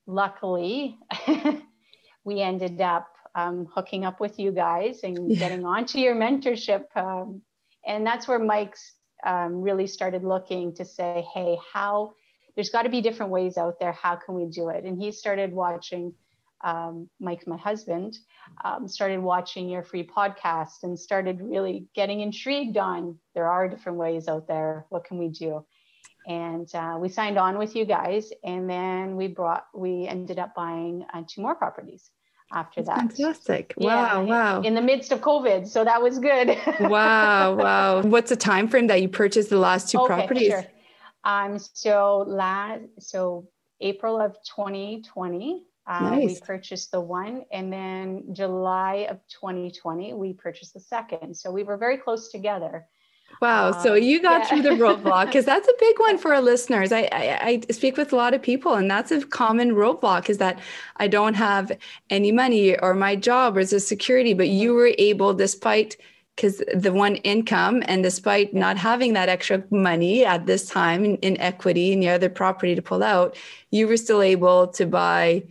luckily, 0.08 0.98
we 2.24 2.42
ended 2.42 2.82
up 2.82 3.08
um, 3.36 3.68
hooking 3.74 4.06
up 4.06 4.20
with 4.20 4.40
you 4.40 4.52
guys 4.52 5.02
and 5.04 5.32
yeah. 5.32 5.40
getting 5.40 5.66
onto 5.66 6.00
your 6.00 6.16
mentorship. 6.16 6.86
Um, 6.96 7.42
and 7.86 8.06
that's 8.06 8.28
where 8.28 8.40
Mike's 8.40 8.94
um, 9.26 9.62
really 9.62 9.88
started 9.88 10.24
looking 10.24 10.74
to 10.76 10.86
say, 10.86 11.26
hey, 11.34 11.58
how 11.74 12.14
there's 12.56 12.70
got 12.70 12.84
to 12.84 12.90
be 12.90 13.02
different 13.02 13.32
ways 13.32 13.58
out 13.58 13.80
there. 13.80 13.92
How 13.92 14.16
can 14.16 14.36
we 14.36 14.46
do 14.46 14.70
it? 14.70 14.86
And 14.86 15.02
he 15.02 15.12
started 15.12 15.54
watching. 15.54 16.14
Um, 16.64 17.10
Mike, 17.20 17.46
my 17.46 17.58
husband, 17.58 18.18
um, 18.64 18.88
started 18.88 19.20
watching 19.20 19.70
your 19.70 19.84
free 19.84 20.08
podcast 20.08 20.82
and 20.82 20.98
started 20.98 21.40
really 21.42 21.86
getting 21.94 22.22
intrigued 22.22 22.78
on 22.78 23.20
there 23.36 23.48
are 23.48 23.68
different 23.68 24.00
ways 24.00 24.28
out 24.28 24.48
there. 24.48 24.86
What 24.90 25.04
can 25.04 25.20
we 25.20 25.28
do? 25.28 25.64
And 26.28 26.74
uh, 26.74 26.98
we 27.00 27.10
signed 27.10 27.38
on 27.38 27.58
with 27.58 27.76
you 27.76 27.86
guys 27.86 28.32
and 28.44 28.70
then 28.70 29.16
we 29.16 29.28
brought 29.28 29.66
we 29.74 30.08
ended 30.08 30.40
up 30.40 30.54
buying 30.56 31.06
uh, 31.14 31.22
two 31.28 31.42
more 31.42 31.56
properties 31.56 32.12
after 32.54 32.84
that 32.84 33.00
fantastic 33.00 33.74
wow 33.78 34.22
yeah, 34.22 34.30
wow 34.30 34.62
in 34.62 34.76
the 34.76 34.82
midst 34.82 35.12
of 35.12 35.20
covid 35.20 35.68
so 35.68 35.84
that 35.84 36.02
was 36.02 36.20
good 36.20 36.58
wow 36.82 37.56
wow 37.56 38.02
what's 38.02 38.30
the 38.30 38.36
time 38.36 38.68
frame 38.68 38.88
that 38.88 39.02
you 39.02 39.10
purchased 39.10 39.50
the 39.50 39.58
last 39.58 39.90
two 39.90 40.00
okay, 40.00 40.08
properties 40.08 40.50
sure. 40.50 40.66
um 41.24 41.58
so 41.58 42.24
last 42.28 42.84
so 43.00 43.48
April 43.82 44.20
of 44.20 44.36
2020. 44.44 45.64
Uh, 45.88 46.00
nice. 46.00 46.26
We 46.26 46.40
purchased 46.40 46.92
the 46.92 47.02
one, 47.02 47.44
and 47.52 47.72
then 47.72 48.24
July 48.34 49.08
of 49.10 49.20
2020, 49.40 50.14
we 50.14 50.34
purchased 50.34 50.74
the 50.74 50.80
second. 50.80 51.36
So 51.36 51.52
we 51.52 51.64
were 51.64 51.78
very 51.78 51.98
close 51.98 52.32
together. 52.32 52.88
Wow. 53.42 53.72
Um, 53.72 53.82
so 53.82 53.94
you 53.94 54.22
got 54.22 54.42
yeah. 54.42 54.48
through 54.48 54.62
the 54.62 54.70
roadblock 54.84 55.28
because 55.28 55.46
that's 55.46 55.68
a 55.68 55.74
big 55.80 56.00
one 56.00 56.18
for 56.18 56.34
our 56.34 56.42
listeners. 56.42 56.92
I, 56.92 57.08
I, 57.12 57.62
I 57.68 57.74
speak 57.74 57.98
with 57.98 58.14
a 58.14 58.16
lot 58.16 58.34
of 58.34 58.42
people, 58.42 58.76
and 58.76 58.90
that's 58.90 59.12
a 59.12 59.26
common 59.26 59.72
roadblock 59.72 60.30
is 60.30 60.38
that 60.40 60.60
I 60.98 61.08
don't 61.08 61.36
have 61.36 61.72
any 62.10 62.32
money 62.32 62.78
or 62.78 62.94
my 62.94 63.16
job 63.16 63.58
or 63.58 63.62
a 63.62 63.66
security, 63.66 64.34
but 64.34 64.50
you 64.50 64.74
were 64.74 64.92
able, 64.98 65.34
despite 65.34 65.98
because 66.36 66.62
the 66.76 66.92
one 66.92 67.16
income 67.18 67.82
and 67.86 68.04
despite 68.04 68.54
not 68.54 68.78
having 68.78 69.14
that 69.14 69.30
extra 69.30 69.64
money 69.70 70.26
at 70.26 70.46
this 70.46 70.68
time 70.68 71.06
in, 71.06 71.16
in 71.18 71.40
equity 71.40 71.94
and 71.94 72.04
the 72.04 72.10
other 72.10 72.30
property 72.30 72.76
to 72.76 72.82
pull 72.82 73.04
out, 73.04 73.38
you 73.72 73.88
were 73.88 73.96
still 73.96 74.22
able 74.22 74.68
to 74.68 74.86
buy 74.86 75.42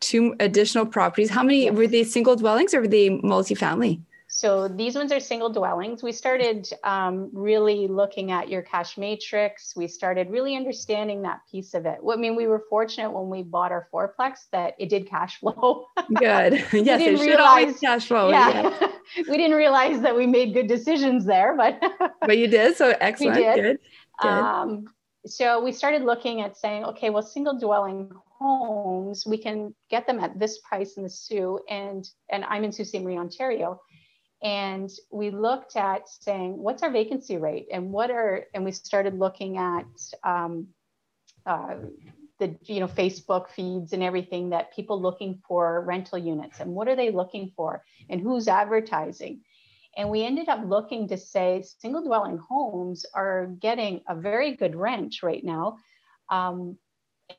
two 0.00 0.36
additional 0.38 0.86
properties. 0.86 1.30
How 1.30 1.42
many 1.42 1.68
were 1.70 1.88
they 1.88 2.04
single 2.04 2.36
dwellings 2.36 2.74
or 2.74 2.82
were 2.82 2.88
they 2.88 3.08
multifamily? 3.08 4.00
So 4.34 4.66
these 4.66 4.96
ones 4.96 5.12
are 5.12 5.20
single 5.20 5.48
dwellings. 5.48 6.02
We 6.02 6.10
started 6.10 6.68
um, 6.82 7.30
really 7.32 7.86
looking 7.86 8.32
at 8.32 8.48
your 8.48 8.62
cash 8.62 8.98
matrix. 8.98 9.76
We 9.76 9.86
started 9.86 10.28
really 10.28 10.56
understanding 10.56 11.22
that 11.22 11.38
piece 11.48 11.72
of 11.72 11.86
it. 11.86 11.98
I 12.04 12.16
mean, 12.16 12.34
we 12.34 12.48
were 12.48 12.64
fortunate 12.68 13.12
when 13.12 13.28
we 13.28 13.44
bought 13.44 13.70
our 13.70 13.86
fourplex 13.94 14.46
that 14.50 14.74
it 14.76 14.88
did 14.88 15.08
cash 15.08 15.38
flow. 15.38 15.86
Good. 16.16 16.54
yes, 16.72 17.00
it 17.00 17.16
should 17.18 17.38
always 17.38 17.78
cash 17.78 18.08
flow. 18.08 18.28
Yeah. 18.30 18.74
yeah. 18.80 18.88
we 19.28 19.36
didn't 19.36 19.56
realize 19.56 20.00
that 20.00 20.16
we 20.16 20.26
made 20.26 20.52
good 20.52 20.66
decisions 20.66 21.24
there, 21.24 21.56
but 21.56 21.80
but 22.22 22.36
you 22.36 22.48
did. 22.48 22.76
So 22.76 22.92
excellent. 23.00 23.36
We 23.36 23.42
did. 23.44 23.54
Good. 23.54 23.78
Good. 24.20 24.28
Um, 24.28 24.84
so 25.26 25.62
we 25.62 25.70
started 25.70 26.02
looking 26.02 26.40
at 26.40 26.56
saying, 26.56 26.84
okay, 26.86 27.10
well, 27.10 27.22
single 27.22 27.56
dwelling 27.56 28.10
homes, 28.40 29.24
we 29.26 29.38
can 29.38 29.72
get 29.90 30.08
them 30.08 30.18
at 30.18 30.40
this 30.40 30.58
price 30.68 30.96
in 30.96 31.04
the 31.04 31.08
Soo, 31.08 31.60
and 31.70 32.04
and 32.32 32.44
I'm 32.46 32.64
in 32.64 32.72
Sault 32.72 32.88
Ste. 32.88 33.00
Marie, 33.00 33.16
Ontario. 33.16 33.80
And 34.44 34.90
we 35.10 35.30
looked 35.30 35.74
at 35.74 36.06
saying, 36.06 36.58
what's 36.58 36.82
our 36.82 36.90
vacancy 36.90 37.38
rate, 37.38 37.68
and 37.72 37.90
what 37.90 38.10
are, 38.10 38.44
and 38.52 38.62
we 38.62 38.72
started 38.72 39.18
looking 39.18 39.56
at 39.56 39.86
um, 40.22 40.68
uh, 41.46 41.76
the 42.38 42.54
you 42.64 42.80
know 42.80 42.86
Facebook 42.86 43.48
feeds 43.48 43.94
and 43.94 44.02
everything 44.02 44.50
that 44.50 44.74
people 44.76 45.00
looking 45.00 45.40
for 45.48 45.80
rental 45.80 46.18
units, 46.18 46.60
and 46.60 46.72
what 46.72 46.88
are 46.88 46.96
they 46.96 47.10
looking 47.10 47.52
for, 47.56 47.82
and 48.10 48.20
who's 48.20 48.46
advertising. 48.46 49.40
And 49.96 50.10
we 50.10 50.24
ended 50.24 50.48
up 50.50 50.60
looking 50.66 51.08
to 51.08 51.16
say 51.16 51.64
single 51.78 52.04
dwelling 52.04 52.36
homes 52.38 53.06
are 53.14 53.46
getting 53.46 54.02
a 54.08 54.14
very 54.14 54.56
good 54.56 54.74
rent 54.74 55.22
right 55.22 55.42
now. 55.42 55.78
Um, 56.28 56.76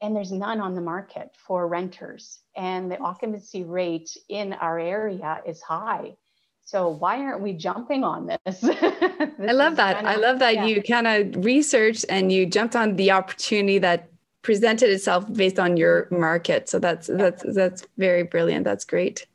and 0.02 0.16
there's 0.16 0.32
none 0.32 0.60
on 0.60 0.74
the 0.74 0.82
market 0.82 1.30
for 1.46 1.68
renters. 1.68 2.40
And 2.56 2.90
the 2.90 2.98
occupancy 2.98 3.64
rate 3.64 4.16
in 4.30 4.54
our 4.54 4.80
area 4.80 5.42
is 5.46 5.62
high. 5.62 6.16
So 6.66 6.90
why 6.90 7.20
aren't 7.20 7.42
we 7.42 7.54
jumping 7.54 8.04
on 8.04 8.26
this? 8.26 8.60
this 8.62 8.76
I 8.82 9.52
love 9.52 9.76
that. 9.76 9.96
Kind 9.96 10.08
of, 10.08 10.14
I 10.14 10.16
love 10.16 10.40
that 10.40 10.56
yeah. 10.56 10.66
you 10.66 10.82
kind 10.82 11.08
of 11.08 11.46
researched 11.46 12.06
and 12.10 12.32
you 12.32 12.48
jumped 12.48 12.76
on 12.76 12.96
the 12.96 13.12
opportunity 13.12 13.78
that 13.80 14.10
presented 14.42 14.90
itself 14.90 15.32
based 15.32 15.60
on 15.60 15.78
your 15.78 16.08
market. 16.10 16.68
So 16.68 16.80
that's 16.80 17.08
yeah. 17.08 17.18
that's 17.18 17.44
that's 17.54 17.88
very 17.98 18.24
brilliant. 18.24 18.66
That's 18.66 18.84
great. 18.84 19.28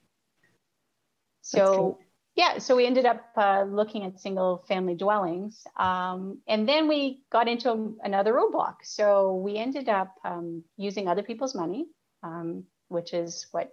So 1.42 1.98
yeah, 2.34 2.58
so 2.58 2.74
we 2.74 2.86
ended 2.86 3.06
up 3.06 3.22
uh, 3.36 3.62
looking 3.62 4.02
at 4.04 4.18
single 4.18 4.64
family 4.66 4.96
dwellings. 4.96 5.64
Um, 5.76 6.38
and 6.48 6.68
then 6.68 6.88
we 6.88 7.22
got 7.30 7.46
into 7.46 7.96
another 8.02 8.32
roadblock. 8.32 8.76
So 8.82 9.36
we 9.36 9.56
ended 9.56 9.88
up 9.88 10.14
um, 10.24 10.64
using 10.76 11.06
other 11.06 11.22
people's 11.22 11.54
money, 11.54 11.86
um, 12.24 12.64
which 12.88 13.12
is 13.14 13.46
what 13.52 13.72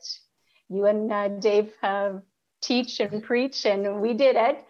you 0.70 0.86
and 0.86 1.12
uh, 1.12 1.28
Dave 1.28 1.72
teach 2.68 3.00
and 3.00 3.24
preach. 3.24 3.66
And 3.66 4.02
we 4.02 4.14
did 4.14 4.36
it 4.36 4.66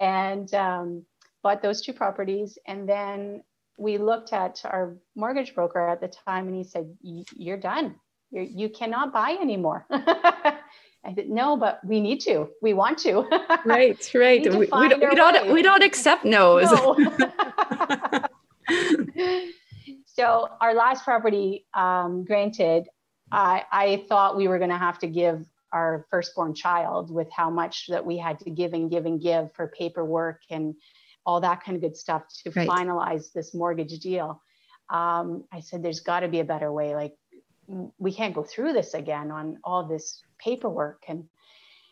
and 0.00 0.52
um, 0.54 1.04
bought 1.42 1.62
those 1.62 1.82
two 1.82 1.92
properties. 1.92 2.58
And 2.66 2.88
then 2.88 3.42
we 3.78 3.96
looked 3.98 4.32
at 4.32 4.60
our 4.64 4.96
mortgage 5.14 5.54
broker 5.54 5.88
at 5.88 6.00
the 6.00 6.08
time 6.08 6.46
and 6.48 6.56
he 6.56 6.64
said, 6.64 6.96
You're 7.00 7.56
done. 7.56 7.96
You're, 8.30 8.44
you 8.44 8.68
cannot 8.68 9.12
buy 9.12 9.38
anymore. 9.40 9.86
I 11.04 11.14
said, 11.14 11.28
no, 11.30 11.56
but 11.56 11.80
we 11.84 12.00
need 12.00 12.20
to. 12.22 12.50
We 12.60 12.74
want 12.74 12.98
to. 12.98 13.20
right, 13.64 14.10
right. 14.14 14.42
we, 14.42 14.58
we, 14.58 14.66
don't, 14.66 15.00
we 15.00 15.14
don't, 15.14 15.52
we 15.52 15.62
don't 15.62 15.82
accept 15.82 16.24
no's. 16.24 16.70
No. 16.70 16.96
so 20.04 20.48
our 20.60 20.74
last 20.74 21.04
property, 21.04 21.66
um, 21.72 22.24
granted, 22.24 22.88
I, 23.30 23.64
I 23.70 24.04
thought 24.08 24.36
we 24.36 24.48
were 24.48 24.58
going 24.58 24.70
to 24.70 24.76
have 24.76 24.98
to 24.98 25.06
give 25.06 25.46
our 25.72 26.06
firstborn 26.10 26.54
child 26.54 27.10
with 27.10 27.28
how 27.30 27.50
much 27.50 27.86
that 27.88 28.04
we 28.04 28.16
had 28.18 28.38
to 28.40 28.50
give 28.50 28.72
and 28.72 28.90
give 28.90 29.06
and 29.06 29.20
give 29.20 29.52
for 29.54 29.68
paperwork 29.68 30.42
and 30.50 30.74
all 31.26 31.40
that 31.40 31.62
kind 31.62 31.76
of 31.76 31.82
good 31.82 31.96
stuff 31.96 32.22
to 32.42 32.50
right. 32.52 32.68
finalize 32.68 33.32
this 33.32 33.54
mortgage 33.54 33.98
deal. 34.00 34.42
Um, 34.90 35.44
I 35.52 35.60
said, 35.60 35.82
there's 35.82 36.00
got 36.00 36.20
to 36.20 36.28
be 36.28 36.40
a 36.40 36.44
better 36.44 36.72
way. 36.72 36.94
Like, 36.94 37.14
we 37.98 38.12
can't 38.12 38.34
go 38.34 38.42
through 38.42 38.72
this 38.72 38.94
again 38.94 39.30
on 39.30 39.58
all 39.62 39.84
this 39.84 40.22
paperwork. 40.38 41.04
And 41.06 41.24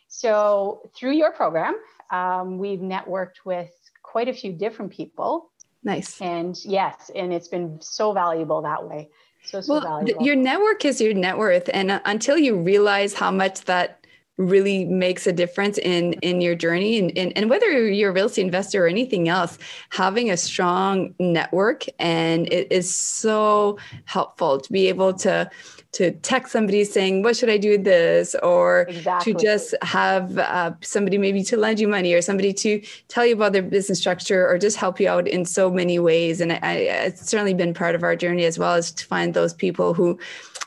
so 0.09 0.91
through 0.97 1.13
your 1.13 1.33
program, 1.33 1.75
um, 2.11 2.57
we've 2.57 2.81
networked 2.81 3.45
with 3.45 3.71
quite 4.03 4.29
a 4.29 4.33
few 4.33 4.53
different 4.53 4.93
people. 4.93 5.51
Nice. 5.85 6.21
And 6.21 6.57
yes, 6.65 7.11
and 7.15 7.33
it's 7.33 7.49
been 7.49 7.79
so 7.83 8.13
valuable 8.13 8.63
that 8.63 8.89
way. 8.89 9.11
So, 9.47 9.61
so 9.61 9.75
well, 9.75 9.83
valuable. 9.83 10.27
your 10.27 10.37
network 10.37 10.85
is 10.85 11.01
your 11.01 11.15
net 11.15 11.39
worth. 11.39 11.71
And 11.73 11.91
uh, 11.91 12.01
until 12.05 12.37
you 12.37 12.57
realize 12.57 13.15
how 13.15 13.31
much 13.31 13.63
that 13.63 14.06
really 14.39 14.85
makes 14.85 15.27
a 15.27 15.33
difference 15.33 15.79
in 15.79 16.13
in 16.15 16.41
your 16.41 16.55
journey 16.55 16.99
and, 16.99 17.17
and, 17.17 17.33
and 17.37 17.49
whether 17.49 17.89
you're 17.89 18.11
a 18.11 18.13
real 18.13 18.27
estate 18.27 18.43
investor 18.43 18.85
or 18.85 18.89
anything 18.89 19.29
else 19.29 19.57
having 19.91 20.31
a 20.31 20.37
strong 20.37 21.15
network 21.19 21.85
and 21.99 22.53
it 22.53 22.71
is 22.71 22.95
so 22.95 23.79
helpful 24.05 24.61
to 24.61 24.71
be 24.71 24.89
able 24.89 25.15
to 25.15 25.49
to 25.93 26.11
text 26.17 26.53
somebody 26.53 26.85
saying 26.85 27.23
what 27.23 27.35
should 27.35 27.49
i 27.49 27.57
do 27.57 27.71
with 27.71 27.85
this 27.85 28.35
or 28.43 28.83
exactly. 28.83 29.33
to 29.33 29.41
just 29.41 29.75
have 29.81 30.37
uh, 30.39 30.71
somebody 30.83 31.17
maybe 31.17 31.43
to 31.43 31.57
lend 31.57 31.81
you 31.81 31.89
money 31.89 32.13
or 32.13 32.21
somebody 32.21 32.53
to 32.53 32.79
tell 33.09 33.25
you 33.25 33.35
about 33.35 33.55
their 33.55 33.63
business 33.63 33.99
structure 33.99 34.47
or 34.47 34.59
just 34.59 34.77
help 34.77 35.01
you 35.01 35.09
out 35.09 35.27
in 35.27 35.47
so 35.47 35.71
many 35.71 35.99
ways 35.99 36.43
and 36.43 36.53
I, 36.53 36.59
I, 36.63 36.73
it's 37.07 37.27
certainly 37.27 37.55
been 37.55 37.73
part 37.73 37.95
of 37.95 38.03
our 38.03 38.15
journey 38.15 38.45
as 38.45 38.59
well 38.59 38.75
as 38.75 38.93
to 38.93 39.07
find 39.07 39.33
those 39.33 39.55
people 39.55 39.95
who 39.95 40.19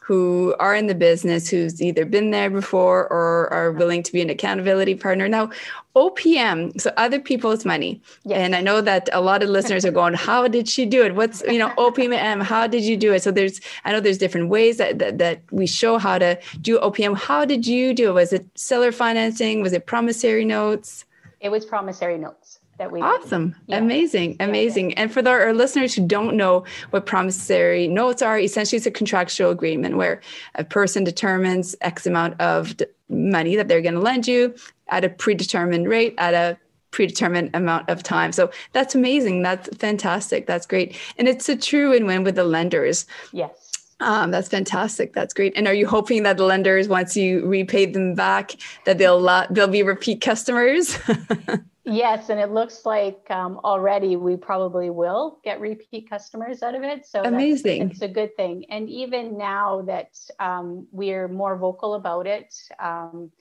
who 0.10 0.56
are 0.58 0.74
in 0.74 0.88
the 0.88 0.96
business 0.96 1.48
who's 1.48 1.80
either 1.80 2.04
been 2.04 2.32
there 2.32 2.50
before 2.50 3.02
or 3.14 3.48
are 3.54 3.72
willing 3.72 4.02
to 4.02 4.12
be 4.12 4.22
an 4.24 4.30
accountability 4.32 4.96
partner. 4.96 5.30
Now, 5.30 5.52
OPM, 5.96 6.82
so 6.82 6.92
other 6.98 7.20
people's 7.20 7.64
money. 7.64 8.02
Yes. 8.26 8.40
And 8.40 8.56
I 8.56 8.62
know 8.62 8.82
that 8.82 9.08
a 9.14 9.22
lot 9.22 9.44
of 9.44 9.50
listeners 9.50 9.86
are 9.86 9.92
going, 9.92 10.16
how 10.16 10.48
did 10.48 10.68
she 10.68 10.88
do 10.88 11.04
it? 11.06 11.14
What's, 11.14 11.44
you 11.44 11.60
know, 11.60 11.70
OPM, 11.78 12.42
how 12.42 12.66
did 12.66 12.82
you 12.82 12.98
do 12.98 13.14
it? 13.14 13.22
So 13.22 13.30
there's, 13.30 13.62
I 13.86 13.92
know 13.92 14.00
there's 14.00 14.18
different 14.18 14.50
ways 14.50 14.78
that, 14.78 14.98
that, 14.98 15.20
that 15.20 15.44
we 15.52 15.68
show 15.68 16.00
how 16.00 16.18
to 16.18 16.40
do 16.60 16.80
OPM. 16.80 17.16
How 17.16 17.46
did 17.46 17.68
you 17.68 17.94
do 17.94 18.10
it? 18.10 18.14
Was 18.14 18.34
it 18.34 18.48
seller 18.56 18.92
financing? 18.92 19.62
Was 19.62 19.74
it 19.74 19.86
promissory 19.86 20.44
notes? 20.44 21.06
It 21.40 21.50
was 21.50 21.66
promissory 21.66 22.18
notes 22.18 22.62
that 22.80 22.92
we 22.92 23.02
awesome 23.02 23.54
yeah. 23.68 23.78
amazing 23.78 24.38
amazing 24.40 24.92
yeah. 24.92 25.02
and 25.02 25.14
for 25.14 25.22
the, 25.22 25.30
our 25.30 25.54
listeners 25.54 25.94
who 25.94 26.06
don't 26.08 26.36
know 26.36 26.64
what 26.90 27.06
promissory 27.06 27.88
notes 27.88 28.22
are 28.22 28.40
essentially 28.40 28.78
it's 28.78 28.88
a 28.88 28.92
contractual 28.92 29.52
agreement 29.52 29.98
where 29.98 30.22
a 30.56 30.64
person 30.64 31.04
determines 31.04 31.76
x 31.82 32.08
amount 32.08 32.40
of 32.40 32.74
money 33.10 33.56
that 33.58 33.68
they're 33.68 33.82
going 33.82 33.94
to 33.94 34.00
lend 34.00 34.28
you 34.28 34.56
at 34.88 35.04
a 35.04 35.10
predetermined 35.10 35.88
rate 35.88 36.16
at 36.18 36.34
a 36.34 36.58
predetermined 36.92 37.52
amount 37.54 37.88
of 37.90 38.02
time 38.02 38.32
so 38.32 38.50
that's 38.72 38.96
amazing 38.96 39.44
that's 39.44 39.68
fantastic 39.76 40.48
that's 40.48 40.66
great 40.66 40.98
and 41.18 41.28
it's 41.28 41.50
a 41.50 41.58
true 41.58 41.90
win-win 41.90 42.24
with 42.24 42.36
the 42.36 42.46
lenders 42.46 43.06
yes 43.34 43.66
um, 44.02 44.32
that's 44.32 44.48
fantastic. 44.48 45.14
That's 45.14 45.34
great. 45.34 45.52
And 45.58 45.68
are 45.68 45.74
you 45.74 45.86
hoping 45.86 46.24
that 46.24 46.38
the 46.38 46.46
lenders, 46.46 46.88
once 46.88 47.18
you 47.18 47.46
repay 47.46 47.86
them 47.86 48.16
back, 48.16 48.56
that 48.86 48.98
they'll 48.98 49.28
uh, 49.28 49.46
they'll 49.50 49.68
be 49.68 49.84
repeat 49.84 50.22
customers? 50.22 50.98
Yes, 51.86 52.30
and 52.30 52.40
it 52.40 52.52
looks 52.52 52.86
like 52.86 53.26
um, 53.30 53.60
already 53.64 54.16
we 54.16 54.36
probably 54.36 54.90
will 54.90 55.40
get 55.44 55.60
repeat 55.60 56.10
customers 56.10 56.62
out 56.62 56.76
of 56.76 56.84
it. 56.84 57.06
So 57.06 57.24
amazing. 57.24 57.92
It's 57.92 58.02
a 58.02 58.08
good 58.08 58.36
thing. 58.36 58.66
And 58.70 58.90
even 58.90 59.38
now 59.38 59.84
that 59.84 60.12
um, 60.40 60.88
we're 60.92 61.28
more 61.28 61.58
vocal 61.58 61.96
about 61.96 62.28
it, 62.28 62.54
um, 62.80 63.32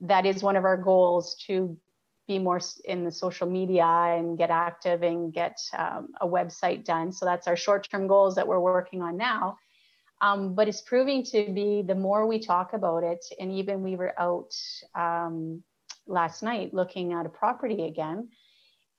that 0.00 0.26
is 0.26 0.42
one 0.42 0.56
of 0.56 0.64
our 0.64 0.76
goals 0.76 1.36
to 1.46 1.78
be 2.26 2.38
more 2.40 2.60
in 2.84 3.04
the 3.04 3.12
social 3.12 3.48
media 3.48 3.84
and 3.84 4.36
get 4.36 4.50
active 4.50 5.02
and 5.02 5.32
get 5.32 5.58
um, 5.78 6.08
a 6.20 6.26
website 6.26 6.84
done. 6.84 7.12
So 7.12 7.24
that's 7.24 7.46
our 7.46 7.56
short-term 7.56 8.08
goals 8.08 8.34
that 8.34 8.48
we're 8.48 8.60
working 8.60 9.00
on 9.00 9.16
now. 9.16 9.58
Um, 10.20 10.54
but 10.54 10.66
it's 10.66 10.80
proving 10.80 11.22
to 11.24 11.52
be 11.52 11.82
the 11.86 11.94
more 11.94 12.26
we 12.26 12.40
talk 12.40 12.72
about 12.72 13.04
it, 13.04 13.24
and 13.38 13.52
even 13.52 13.82
we 13.82 13.96
were 13.96 14.18
out 14.18 14.54
um, 14.94 15.62
last 16.06 16.42
night 16.42 16.74
looking 16.74 17.12
at 17.12 17.26
a 17.26 17.28
property 17.28 17.86
again. 17.86 18.28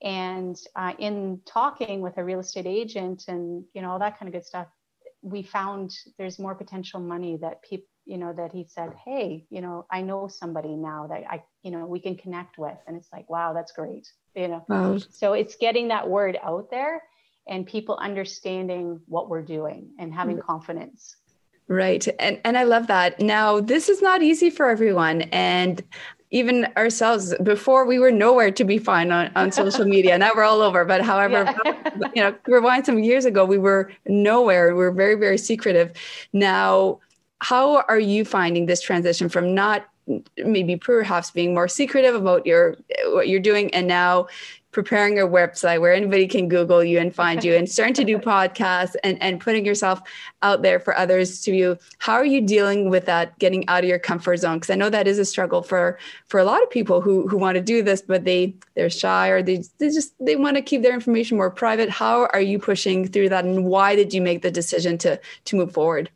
And 0.02 0.56
uh, 0.76 0.92
in 0.98 1.40
talking 1.44 2.00
with 2.00 2.18
a 2.18 2.24
real 2.24 2.40
estate 2.40 2.66
agent 2.66 3.24
and 3.28 3.64
you 3.74 3.82
know 3.82 3.90
all 3.90 3.98
that 3.98 4.18
kind 4.18 4.28
of 4.28 4.32
good 4.32 4.46
stuff 4.46 4.68
we 5.22 5.42
found 5.42 5.92
there's 6.16 6.38
more 6.38 6.54
potential 6.54 7.00
money 7.00 7.36
that 7.40 7.62
people 7.62 7.88
you 8.04 8.16
know 8.16 8.32
that 8.32 8.52
he 8.52 8.64
said 8.68 8.92
hey 9.04 9.44
you 9.50 9.60
know 9.60 9.86
i 9.90 10.00
know 10.00 10.28
somebody 10.28 10.76
now 10.76 11.08
that 11.08 11.24
i 11.28 11.42
you 11.62 11.72
know 11.72 11.84
we 11.84 11.98
can 11.98 12.16
connect 12.16 12.58
with. 12.58 12.78
And 12.86 12.96
it's 12.96 13.08
like 13.12 13.28
wow 13.28 13.52
that's 13.52 13.72
great 13.72 14.06
you 14.34 14.48
know? 14.48 14.64
Wow. 14.68 14.98
so 15.10 15.32
it's 15.32 15.56
getting 15.56 15.88
that 15.88 16.08
word 16.08 16.38
out 16.42 16.70
there 16.70 17.02
and 17.48 17.66
people 17.66 17.96
understanding 17.96 19.00
what 19.06 19.28
we're 19.28 19.42
doing 19.42 19.90
and 19.98 20.14
having 20.14 20.36
mm-hmm. 20.36 20.46
confidence. 20.46 21.16
Right. 21.66 22.06
And 22.18 22.40
and 22.44 22.56
i 22.56 22.64
love 22.64 22.86
that. 22.86 23.20
Now 23.20 23.60
this 23.60 23.88
is 23.88 24.00
not 24.00 24.22
easy 24.22 24.48
for 24.48 24.70
everyone. 24.70 25.22
And 25.22 25.82
even 26.30 26.66
ourselves 26.76 27.34
before 27.42 27.86
we 27.86 27.98
were 27.98 28.10
nowhere 28.10 28.50
to 28.50 28.64
be 28.64 28.78
found 28.78 29.12
on, 29.12 29.30
on 29.34 29.50
social 29.50 29.84
media. 29.84 30.18
Now 30.18 30.30
we're 30.34 30.44
all 30.44 30.60
over 30.60 30.84
but 30.84 31.00
however 31.02 31.54
yeah. 31.64 31.92
you 32.14 32.22
know 32.22 32.34
rewind 32.46 32.86
some 32.86 32.98
years 32.98 33.24
ago 33.24 33.44
we 33.44 33.58
were 33.58 33.90
nowhere. 34.06 34.68
We 34.68 34.82
were 34.82 34.92
very 34.92 35.14
very 35.14 35.38
secretive. 35.38 35.92
Now 36.32 37.00
how 37.40 37.82
are 37.88 37.98
you 37.98 38.24
finding 38.24 38.66
this 38.66 38.80
transition 38.80 39.28
from 39.28 39.54
not 39.54 39.88
maybe 40.38 40.76
perhaps 40.76 41.30
being 41.30 41.54
more 41.54 41.68
secretive 41.68 42.14
about 42.14 42.46
your 42.46 42.76
what 43.06 43.28
you're 43.28 43.40
doing 43.40 43.72
and 43.74 43.86
now 43.86 44.26
preparing 44.78 45.18
a 45.18 45.26
website 45.26 45.80
where 45.80 45.92
anybody 45.92 46.28
can 46.28 46.48
Google 46.48 46.84
you 46.84 47.00
and 47.00 47.12
find 47.12 47.42
you 47.42 47.52
and 47.56 47.68
starting 47.76 47.94
to 47.94 48.04
do 48.04 48.16
podcasts 48.16 48.94
and, 49.02 49.20
and 49.20 49.40
putting 49.40 49.64
yourself 49.64 50.00
out 50.42 50.62
there 50.62 50.78
for 50.78 50.96
others 50.96 51.40
to 51.40 51.50
view. 51.50 51.76
How 51.98 52.12
are 52.12 52.24
you 52.24 52.40
dealing 52.40 52.88
with 52.88 53.04
that, 53.06 53.36
getting 53.40 53.68
out 53.68 53.82
of 53.82 53.88
your 53.88 53.98
comfort 53.98 54.36
zone? 54.36 54.58
Because 54.58 54.70
I 54.70 54.76
know 54.76 54.88
that 54.88 55.08
is 55.08 55.18
a 55.18 55.24
struggle 55.24 55.62
for 55.62 55.98
for 56.28 56.38
a 56.38 56.44
lot 56.44 56.62
of 56.62 56.70
people 56.70 57.00
who 57.00 57.26
who 57.26 57.36
want 57.36 57.56
to 57.56 57.60
do 57.60 57.82
this, 57.82 58.02
but 58.02 58.24
they 58.24 58.54
they're 58.76 58.88
shy 58.88 59.26
or 59.30 59.42
they, 59.42 59.64
they 59.78 59.88
just 59.88 60.14
they 60.24 60.36
want 60.36 60.54
to 60.54 60.62
keep 60.62 60.82
their 60.82 60.94
information 60.94 61.36
more 61.36 61.50
private. 61.50 61.90
How 61.90 62.26
are 62.26 62.40
you 62.40 62.60
pushing 62.60 63.08
through 63.08 63.30
that 63.30 63.44
and 63.44 63.64
why 63.64 63.96
did 63.96 64.14
you 64.14 64.22
make 64.22 64.42
the 64.42 64.50
decision 64.52 64.96
to 64.98 65.20
to 65.46 65.56
move 65.56 65.72
forward? 65.72 66.08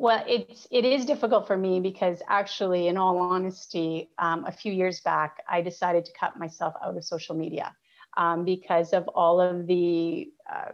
Well, 0.00 0.22
it's 0.28 0.68
it 0.70 0.84
is 0.84 1.04
difficult 1.04 1.48
for 1.48 1.56
me 1.56 1.80
because 1.80 2.22
actually, 2.28 2.86
in 2.86 2.96
all 2.96 3.18
honesty, 3.18 4.10
um, 4.18 4.44
a 4.46 4.52
few 4.52 4.72
years 4.72 5.00
back, 5.00 5.42
I 5.48 5.60
decided 5.60 6.04
to 6.04 6.12
cut 6.12 6.38
myself 6.38 6.74
out 6.84 6.96
of 6.96 7.04
social 7.04 7.34
media 7.34 7.74
um, 8.16 8.44
because 8.44 8.92
of 8.92 9.08
all 9.08 9.40
of 9.40 9.66
the 9.66 10.30
uh, 10.48 10.70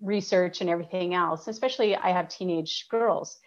research 0.00 0.60
and 0.60 0.68
everything 0.68 1.14
else. 1.14 1.46
Especially, 1.46 1.94
I 1.94 2.10
have 2.10 2.28
teenage 2.28 2.88
girls, 2.88 3.38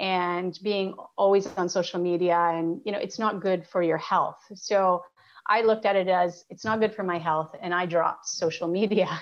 and 0.00 0.58
being 0.64 0.94
always 1.16 1.46
on 1.56 1.68
social 1.68 2.00
media, 2.00 2.36
and 2.36 2.80
you 2.84 2.90
know, 2.90 2.98
it's 2.98 3.20
not 3.20 3.40
good 3.40 3.64
for 3.68 3.84
your 3.84 3.98
health. 3.98 4.40
So 4.54 5.04
I 5.46 5.62
looked 5.62 5.86
at 5.86 5.94
it 5.94 6.08
as 6.08 6.44
it's 6.50 6.64
not 6.64 6.80
good 6.80 6.92
for 6.92 7.04
my 7.04 7.18
health, 7.18 7.54
and 7.62 7.72
I 7.72 7.86
dropped 7.86 8.26
social 8.26 8.68
media. 8.68 9.08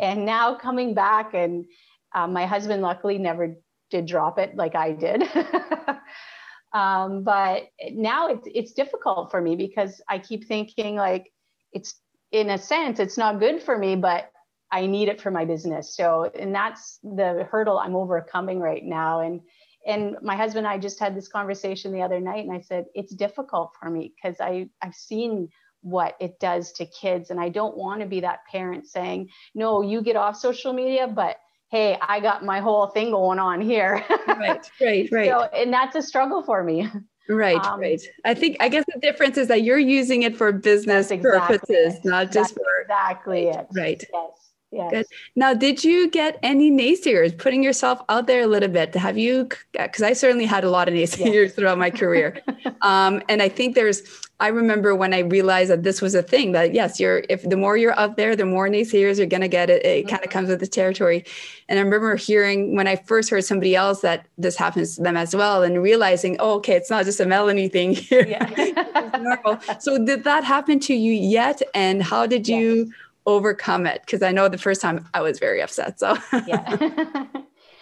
And 0.00 0.24
now 0.24 0.54
coming 0.54 0.94
back 0.94 1.34
and 1.34 1.66
uh, 2.14 2.26
my 2.26 2.46
husband 2.46 2.80
luckily 2.80 3.18
never 3.18 3.56
did 3.94 4.06
drop 4.06 4.40
it 4.40 4.56
like 4.56 4.74
I 4.74 4.90
did. 4.90 5.22
um, 6.72 7.22
but 7.22 7.68
now 7.92 8.26
it's 8.28 8.48
it's 8.52 8.72
difficult 8.72 9.30
for 9.30 9.40
me 9.40 9.54
because 9.54 10.02
I 10.08 10.18
keep 10.18 10.48
thinking 10.48 10.96
like 10.96 11.32
it's 11.72 11.94
in 12.32 12.50
a 12.50 12.58
sense 12.58 12.98
it's 12.98 13.16
not 13.16 13.38
good 13.38 13.62
for 13.62 13.78
me, 13.78 13.94
but 13.94 14.32
I 14.72 14.86
need 14.86 15.08
it 15.08 15.20
for 15.20 15.30
my 15.30 15.44
business. 15.44 15.94
So 15.96 16.28
and 16.36 16.52
that's 16.52 16.98
the 17.04 17.46
hurdle 17.48 17.78
I'm 17.78 17.94
overcoming 17.94 18.58
right 18.58 18.84
now. 18.84 19.20
And 19.20 19.40
and 19.86 20.16
my 20.20 20.34
husband 20.34 20.66
and 20.66 20.74
I 20.74 20.78
just 20.78 20.98
had 20.98 21.14
this 21.14 21.28
conversation 21.28 21.92
the 21.92 22.02
other 22.02 22.18
night, 22.18 22.44
and 22.44 22.52
I 22.52 22.62
said 22.62 22.86
it's 22.94 23.14
difficult 23.14 23.70
for 23.80 23.88
me 23.88 24.12
because 24.16 24.40
I 24.40 24.68
I've 24.82 24.94
seen 24.94 25.50
what 25.82 26.16
it 26.18 26.40
does 26.40 26.72
to 26.72 26.86
kids 26.86 27.28
and 27.28 27.38
i 27.38 27.50
don't 27.50 27.76
want 27.76 28.00
to 28.00 28.06
be 28.06 28.20
that 28.20 28.38
parent 28.50 28.86
saying 28.86 29.28
no 29.54 29.82
you 29.82 30.00
get 30.00 30.16
off 30.16 30.34
social 30.34 30.72
media 30.72 31.06
but 31.06 31.36
hey, 31.74 31.98
I 32.00 32.20
got 32.20 32.44
my 32.44 32.60
whole 32.60 32.86
thing 32.86 33.10
going 33.10 33.40
on 33.40 33.60
here. 33.60 34.04
right, 34.28 34.70
right, 34.80 35.08
right. 35.10 35.28
So, 35.28 35.48
and 35.52 35.72
that's 35.72 35.96
a 35.96 36.02
struggle 36.02 36.40
for 36.44 36.62
me. 36.62 36.88
Right, 37.28 37.56
um, 37.64 37.80
right. 37.80 38.00
I 38.24 38.34
think 38.34 38.58
I 38.60 38.68
guess 38.68 38.84
the 38.94 39.00
difference 39.00 39.38
is 39.38 39.48
that 39.48 39.62
you're 39.62 39.78
using 39.78 40.22
it 40.22 40.36
for 40.36 40.52
business 40.52 41.10
exactly 41.10 41.58
purposes, 41.58 41.94
it. 41.96 42.04
not 42.04 42.30
just 42.30 42.54
for 42.54 42.62
exactly 42.82 43.48
it. 43.48 43.66
Right. 43.74 44.04
Yes. 44.12 44.52
Yes. 44.74 44.90
Good. 44.90 45.06
Now, 45.36 45.54
did 45.54 45.84
you 45.84 46.10
get 46.10 46.38
any 46.42 46.68
naysayers 46.68 47.36
putting 47.38 47.62
yourself 47.62 48.02
out 48.08 48.26
there 48.26 48.42
a 48.42 48.46
little 48.48 48.68
bit? 48.68 48.92
Have 48.96 49.16
you? 49.16 49.48
Because 49.72 50.02
I 50.02 50.14
certainly 50.14 50.46
had 50.46 50.64
a 50.64 50.70
lot 50.70 50.88
of 50.88 50.94
naysayers 50.94 51.34
yes. 51.34 51.52
throughout 51.54 51.78
my 51.78 51.90
career, 51.90 52.42
um, 52.82 53.22
and 53.28 53.40
I 53.40 53.48
think 53.48 53.76
there's. 53.76 54.02
I 54.40 54.48
remember 54.48 54.96
when 54.96 55.14
I 55.14 55.20
realized 55.20 55.70
that 55.70 55.84
this 55.84 56.02
was 56.02 56.16
a 56.16 56.22
thing. 56.22 56.52
That 56.52 56.74
yes, 56.74 56.98
you're. 56.98 57.22
If 57.28 57.48
the 57.48 57.56
more 57.56 57.76
you're 57.76 57.96
out 57.96 58.16
there, 58.16 58.34
the 58.34 58.44
more 58.44 58.68
naysayers 58.68 59.18
you're 59.18 59.28
gonna 59.28 59.46
get. 59.46 59.70
It, 59.70 59.86
it 59.86 60.00
mm-hmm. 60.00 60.08
kind 60.08 60.24
of 60.24 60.30
comes 60.30 60.48
with 60.48 60.58
the 60.58 60.66
territory. 60.66 61.24
And 61.68 61.78
I 61.78 61.82
remember 61.82 62.16
hearing 62.16 62.74
when 62.74 62.88
I 62.88 62.96
first 62.96 63.30
heard 63.30 63.44
somebody 63.44 63.76
else 63.76 64.00
that 64.00 64.26
this 64.38 64.56
happens 64.56 64.96
to 64.96 65.02
them 65.02 65.16
as 65.16 65.36
well, 65.36 65.62
and 65.62 65.80
realizing, 65.80 66.36
oh, 66.40 66.54
okay, 66.56 66.74
it's 66.74 66.90
not 66.90 67.04
just 67.04 67.20
a 67.20 67.26
Melanie 67.26 67.68
thing 67.68 67.94
here. 67.94 68.26
Yeah. 68.26 69.78
so 69.78 70.04
did 70.04 70.24
that 70.24 70.42
happen 70.42 70.80
to 70.80 70.94
you 70.94 71.12
yet? 71.12 71.62
And 71.74 72.02
how 72.02 72.26
did 72.26 72.48
you? 72.48 72.86
Yes 72.86 72.94
overcome 73.26 73.86
it? 73.86 74.02
Because 74.02 74.22
I 74.22 74.32
know 74.32 74.48
the 74.48 74.58
first 74.58 74.80
time 74.80 75.08
I 75.14 75.20
was 75.20 75.38
very 75.38 75.62
upset. 75.62 75.98
So, 75.98 76.16
yeah. 76.46 77.26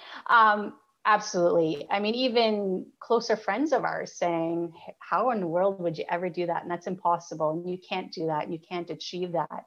um, 0.28 0.74
absolutely. 1.04 1.86
I 1.90 2.00
mean, 2.00 2.14
even 2.14 2.86
closer 3.00 3.36
friends 3.36 3.72
of 3.72 3.84
ours 3.84 4.14
saying, 4.14 4.72
How 4.98 5.30
in 5.30 5.40
the 5.40 5.46
world 5.46 5.80
would 5.80 5.98
you 5.98 6.04
ever 6.10 6.28
do 6.28 6.46
that? 6.46 6.62
And 6.62 6.70
that's 6.70 6.86
impossible. 6.86 7.50
And 7.50 7.70
you 7.70 7.78
can't 7.78 8.12
do 8.12 8.26
that. 8.26 8.44
And 8.44 8.52
you 8.52 8.60
can't 8.60 8.90
achieve 8.90 9.32
that. 9.32 9.64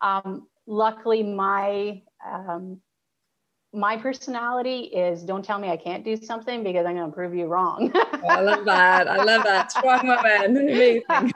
Um, 0.00 0.48
luckily, 0.66 1.22
my 1.22 2.02
um, 2.26 2.80
my 3.72 3.96
personality 3.96 4.80
is 4.80 5.22
don't 5.22 5.44
tell 5.44 5.58
me 5.58 5.68
I 5.68 5.76
can't 5.76 6.04
do 6.04 6.16
something 6.16 6.64
because 6.64 6.86
I'm 6.86 6.96
going 6.96 7.08
to 7.08 7.14
prove 7.14 7.34
you 7.34 7.46
wrong. 7.46 7.92
I 8.28 8.40
love 8.40 8.64
that. 8.64 9.08
I 9.08 9.22
love 9.22 9.44
that. 9.44 9.70
Strong 9.70 10.06
woman. 10.08 10.56
Amazing. 10.56 11.32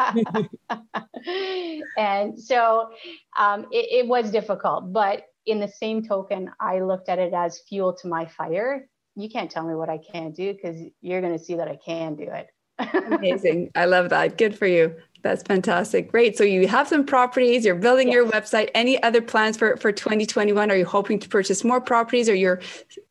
and 1.97 2.39
so 2.41 2.91
um, 3.39 3.67
it, 3.71 4.05
it 4.05 4.09
was 4.09 4.31
difficult, 4.31 4.93
but 4.93 5.27
in 5.47 5.61
the 5.61 5.69
same 5.69 6.03
token, 6.03 6.51
I 6.59 6.81
looked 6.81 7.09
at 7.09 7.19
it 7.19 7.33
as 7.33 7.61
fuel 7.69 7.93
to 7.95 8.09
my 8.09 8.27
fire. 8.27 8.89
You 9.15 9.29
can't 9.29 9.51
tell 9.51 9.67
me 9.67 9.75
what 9.75 9.89
I 9.89 9.99
can't 9.99 10.35
do 10.35 10.53
because 10.53 10.77
you're 11.01 11.21
going 11.21 11.39
to 11.39 11.45
see 11.45 11.55
that 11.55 11.69
I 11.69 11.79
can 11.85 12.17
do 12.17 12.29
it. 12.31 12.49
Amazing. 13.07 13.71
I 13.77 13.85
love 13.85 14.09
that. 14.09 14.37
Good 14.39 14.59
for 14.59 14.67
you. 14.67 14.97
That's 15.25 15.43
fantastic. 15.43 16.13
Great. 16.13 16.37
So 16.37 16.45
you 16.45 16.69
have 16.69 16.87
some 16.87 17.07
properties, 17.07 17.65
you're 17.65 17.75
building 17.75 18.09
yes. 18.09 18.15
your 18.15 18.27
website. 18.27 18.71
Any 18.75 19.03
other 19.03 19.23
plans 19.23 19.57
for, 19.57 19.75
for 19.79 19.91
2021? 19.91 20.71
Are 20.71 20.77
you 20.77 20.85
hoping 20.85 21.19
to 21.19 21.29
purchase 21.31 21.65
more 21.65 21.81
properties 21.81 22.29
or 22.29 22.35
you're 22.35 22.61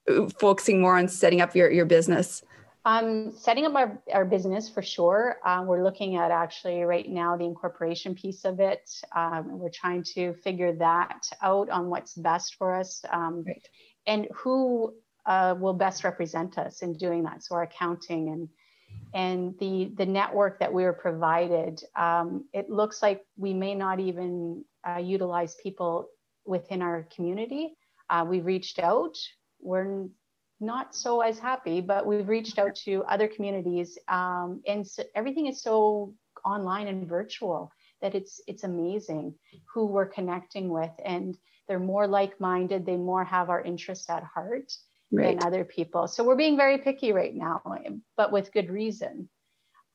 uh, 0.08 0.30
focusing 0.40 0.80
more 0.80 0.96
on 0.96 1.08
setting 1.08 1.42
up 1.42 1.56
your, 1.56 1.72
your 1.72 1.86
business? 1.86 2.44
Um, 2.86 3.32
setting 3.36 3.66
up 3.66 3.74
our, 3.74 4.00
our 4.14 4.26
business 4.26 4.70
for 4.70 4.84
sure. 4.84 5.38
Uh, 5.44 5.64
we're 5.66 5.84
looking 5.84 6.16
at 6.16 6.30
actually 6.30 6.84
right 6.84 7.10
now 7.10 7.36
the 7.36 7.46
incorporation 7.46 8.14
piece 8.14 8.46
of 8.46 8.60
it. 8.60 8.88
Um, 9.16 9.58
we're 9.58 9.72
trying 9.72 10.04
to 10.14 10.36
figure 10.44 10.72
that 10.74 11.28
out 11.42 11.72
on 11.72 11.90
what's 11.90 12.14
best 12.14 12.58
for 12.60 12.76
us 12.76 13.04
um, 13.12 13.44
right. 13.48 13.68
and 14.06 14.28
who 14.36 14.94
uh, 15.26 15.56
will 15.58 15.74
best 15.74 16.04
represent 16.04 16.60
us 16.60 16.84
in 16.84 16.94
doing 16.94 17.24
that. 17.24 17.44
So 17.44 17.56
our 17.56 17.64
accounting 17.64 18.30
and 18.30 18.50
and 19.14 19.54
the 19.60 19.92
the 19.96 20.06
network 20.06 20.60
that 20.60 20.74
we 20.74 20.84
were 20.84 20.94
provided, 20.94 21.84
um, 21.96 22.46
it 22.54 22.70
looks 22.70 23.02
like 23.02 23.22
we 23.38 23.54
may 23.54 23.76
not 23.76 24.00
even 24.00 24.66
uh, 24.88 24.98
utilize 24.98 25.56
people 25.56 26.10
within 26.46 26.82
our 26.82 27.08
community. 27.16 27.76
Uh, 28.10 28.26
we've 28.28 28.46
reached 28.46 28.80
out. 28.80 29.16
We're 29.62 30.08
not 30.60 30.96
so 30.96 31.22
as 31.22 31.38
happy, 31.40 31.80
but 31.82 32.06
we've 32.06 32.28
reached 32.28 32.58
out 32.58 32.76
to 32.76 33.04
other 33.04 33.28
communities, 33.28 33.98
um, 34.08 34.62
and 34.68 34.86
so 34.86 35.04
everything 35.16 35.48
is 35.48 35.62
so 35.62 36.14
online 36.44 36.88
and 36.88 37.08
virtual 37.08 37.72
that 38.02 38.16
it's 38.16 38.42
it's 38.48 38.64
amazing 38.64 39.34
who 39.72 39.86
we're 39.86 40.08
connecting 40.08 40.70
with, 40.70 40.92
and 41.06 41.38
they're 41.68 41.80
more 41.80 42.08
like-minded. 42.08 42.86
They 42.86 42.98
more 42.98 43.24
have 43.24 43.50
our 43.50 43.62
interest 43.62 44.10
at 44.10 44.24
heart 44.24 44.74
right. 45.14 45.40
than 45.40 45.48
other 45.48 45.64
people. 45.64 46.08
So 46.08 46.24
we're 46.24 46.36
being 46.36 46.58
very 46.58 46.78
picky 46.78 47.14
right 47.14 47.34
now, 47.34 47.62
but 48.18 48.32
with 48.32 48.52
good 48.52 48.70
reason. 48.70 49.30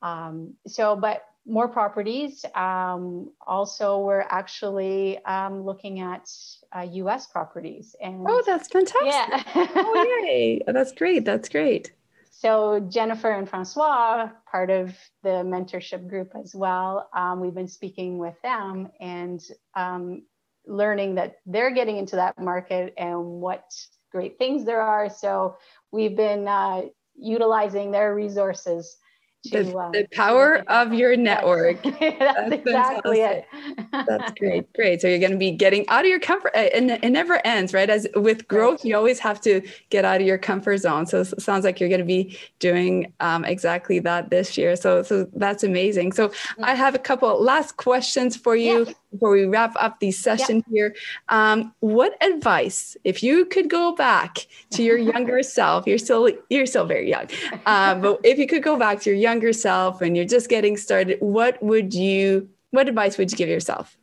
Um, 0.01 0.55
so, 0.67 0.95
but 0.95 1.23
more 1.45 1.67
properties. 1.67 2.45
Um, 2.55 3.31
also, 3.45 3.99
we're 3.99 4.25
actually 4.29 5.23
um, 5.25 5.63
looking 5.63 5.99
at 5.99 6.29
uh, 6.75 6.87
U.S. 6.91 7.27
properties. 7.27 7.95
And 8.01 8.25
oh, 8.27 8.43
that's 8.45 8.69
fantastic! 8.69 9.05
Yeah. 9.05 9.43
oh, 9.75 10.23
yay! 10.23 10.61
That's 10.67 10.91
great. 10.93 11.25
That's 11.25 11.49
great. 11.49 11.91
So 12.31 12.79
Jennifer 12.79 13.31
and 13.31 13.49
Francois, 13.49 14.29
part 14.49 14.69
of 14.69 14.95
the 15.23 15.43
mentorship 15.43 16.07
group 16.07 16.31
as 16.41 16.55
well, 16.55 17.09
um, 17.13 17.41
we've 17.41 17.53
been 17.53 17.67
speaking 17.67 18.17
with 18.17 18.35
them 18.41 18.89
and 19.01 19.43
um, 19.75 20.23
learning 20.65 21.15
that 21.15 21.39
they're 21.45 21.71
getting 21.71 21.97
into 21.97 22.15
that 22.15 22.39
market 22.39 22.93
and 22.97 23.19
what 23.41 23.65
great 24.11 24.37
things 24.37 24.65
there 24.65 24.81
are. 24.81 25.09
So 25.09 25.57
we've 25.91 26.15
been 26.15 26.47
uh, 26.47 26.83
utilizing 27.15 27.91
their 27.91 28.15
resources 28.15 28.97
to, 29.45 29.63
the, 29.63 29.77
uh, 29.77 29.91
the 29.91 30.07
power 30.11 30.63
of 30.67 30.93
your 30.93 31.15
network. 31.15 31.81
That's, 31.83 31.99
That's 31.99 32.53
exactly 32.53 33.21
it. 33.21 33.45
That's 33.91 34.31
great. 34.37 34.71
Great. 34.75 35.01
So 35.01 35.07
you're 35.07 35.19
going 35.19 35.31
to 35.31 35.37
be 35.37 35.51
getting 35.51 35.87
out 35.87 36.01
of 36.01 36.09
your 36.09 36.19
comfort 36.19 36.51
uh, 36.55 36.69
and 36.73 36.91
it 36.91 37.09
never 37.09 37.45
ends, 37.45 37.73
right? 37.73 37.89
As 37.89 38.07
with 38.15 38.47
growth, 38.47 38.83
you 38.83 38.95
always 38.95 39.19
have 39.19 39.39
to 39.41 39.61
get 39.89 40.03
out 40.05 40.21
of 40.21 40.27
your 40.27 40.37
comfort 40.37 40.77
zone. 40.77 41.05
So 41.05 41.21
it 41.21 41.41
sounds 41.41 41.63
like 41.63 41.79
you're 41.79 41.89
going 41.89 41.99
to 41.99 42.05
be 42.05 42.37
doing 42.59 43.13
um, 43.19 43.45
exactly 43.45 43.99
that 43.99 44.29
this 44.29 44.57
year. 44.57 44.75
So, 44.75 45.03
so 45.03 45.27
that's 45.33 45.63
amazing. 45.63 46.11
So. 46.13 46.31
I 46.61 46.75
have 46.75 46.93
a 46.93 46.99
couple 46.99 47.41
last 47.41 47.77
questions 47.77 48.35
for 48.35 48.55
you 48.55 48.85
yes. 48.85 48.95
Before 49.11 49.31
we 49.31 49.45
wrap 49.45 49.73
up 49.79 49.99
the 49.99 50.11
session 50.11 50.57
yep. 50.57 50.65
here. 50.69 50.95
Um, 51.29 51.73
what 51.79 52.21
advice, 52.23 52.95
if 53.03 53.23
you 53.23 53.45
could 53.45 53.69
go 53.69 53.93
back 53.95 54.47
to 54.71 54.83
your 54.83 54.97
younger 54.97 55.43
self, 55.57 55.87
you're 55.87 55.97
still, 55.97 56.29
you're 56.49 56.65
still 56.65 56.85
very 56.85 57.09
young, 57.09 57.27
um, 57.65 58.01
but 58.01 58.19
if 58.23 58.37
you 58.37 58.47
could 58.47 58.63
go 58.63 58.77
back 58.77 59.01
to 59.01 59.09
your 59.09 59.19
younger 59.19 59.53
self 59.53 60.01
and 60.01 60.15
you're 60.15 60.25
just 60.25 60.49
getting 60.49 60.77
started, 60.77 61.17
what 61.19 61.61
would 61.61 61.93
you, 61.93 62.49
what 62.71 62.87
advice 62.87 63.17
would 63.17 63.31
you 63.31 63.37
give 63.37 63.49
yourself? 63.49 63.97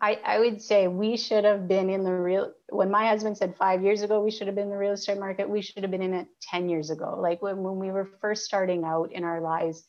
I, 0.00 0.18
I 0.24 0.38
would 0.38 0.62
say 0.62 0.86
we 0.86 1.16
should 1.16 1.44
have 1.44 1.66
been 1.66 1.90
in 1.90 2.04
the 2.04 2.12
real 2.12 2.52
when 2.70 2.90
my 2.90 3.08
husband 3.08 3.36
said 3.36 3.56
five 3.56 3.82
years 3.82 4.02
ago 4.02 4.22
we 4.22 4.30
should 4.30 4.46
have 4.46 4.54
been 4.54 4.64
in 4.64 4.70
the 4.70 4.76
real 4.76 4.92
estate 4.92 5.18
market 5.18 5.50
we 5.50 5.60
should 5.60 5.82
have 5.82 5.90
been 5.90 6.02
in 6.02 6.14
it 6.14 6.28
10 6.42 6.68
years 6.68 6.90
ago 6.90 7.18
like 7.20 7.42
when, 7.42 7.62
when 7.64 7.78
we 7.78 7.90
were 7.90 8.08
first 8.20 8.44
starting 8.44 8.84
out 8.84 9.10
in 9.12 9.24
our 9.24 9.40
lives 9.40 9.84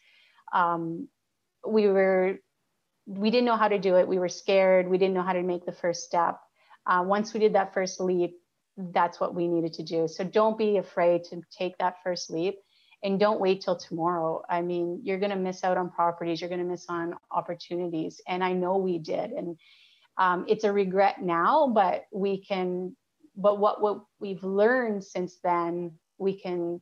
um, 0.51 1.07
we 1.67 1.87
were 1.87 2.39
we 3.09 3.31
didn't 3.31 3.45
know 3.45 3.57
how 3.57 3.67
to 3.67 3.79
do 3.79 3.97
it. 3.97 4.07
We 4.07 4.19
were 4.19 4.29
scared. 4.29 4.87
We 4.87 4.99
didn't 4.99 5.15
know 5.15 5.23
how 5.23 5.33
to 5.33 5.41
make 5.41 5.65
the 5.65 5.71
first 5.71 6.03
step. 6.03 6.39
Uh, 6.85 7.03
once 7.05 7.33
we 7.33 7.39
did 7.39 7.53
that 7.53 7.73
first 7.73 7.99
leap 7.99 8.35
that's 8.79 9.19
what 9.19 9.35
we 9.35 9.47
needed 9.47 9.73
to 9.73 9.83
do. 9.83 10.07
So 10.07 10.23
don't 10.23 10.57
be 10.57 10.77
afraid 10.77 11.25
to 11.25 11.41
take 11.57 11.77
that 11.79 11.95
first 12.03 12.29
leap 12.29 12.59
and 13.03 13.19
don't 13.19 13.41
wait 13.41 13.61
till 13.61 13.77
tomorrow. 13.77 14.41
I 14.49 14.61
mean 14.61 15.01
you're 15.03 15.19
going 15.19 15.31
to 15.31 15.35
miss 15.35 15.63
out 15.63 15.77
on 15.77 15.89
properties. 15.89 16.39
You're 16.39 16.49
going 16.49 16.63
to 16.63 16.67
miss 16.67 16.85
on 16.87 17.15
opportunities. 17.31 18.21
And 18.27 18.43
i 18.43 18.53
know 18.53 18.77
we 18.77 18.99
did. 18.99 19.31
And 19.31 19.57
um, 20.17 20.45
it's 20.47 20.63
a 20.63 20.71
regret 20.71 21.21
now 21.21 21.67
but 21.73 22.05
we 22.11 22.43
can 22.43 22.95
but 23.35 23.59
what 23.59 23.81
what 23.81 24.03
we've 24.19 24.43
learned 24.43 25.03
since 25.03 25.39
then 25.43 25.91
we 26.17 26.39
can 26.39 26.81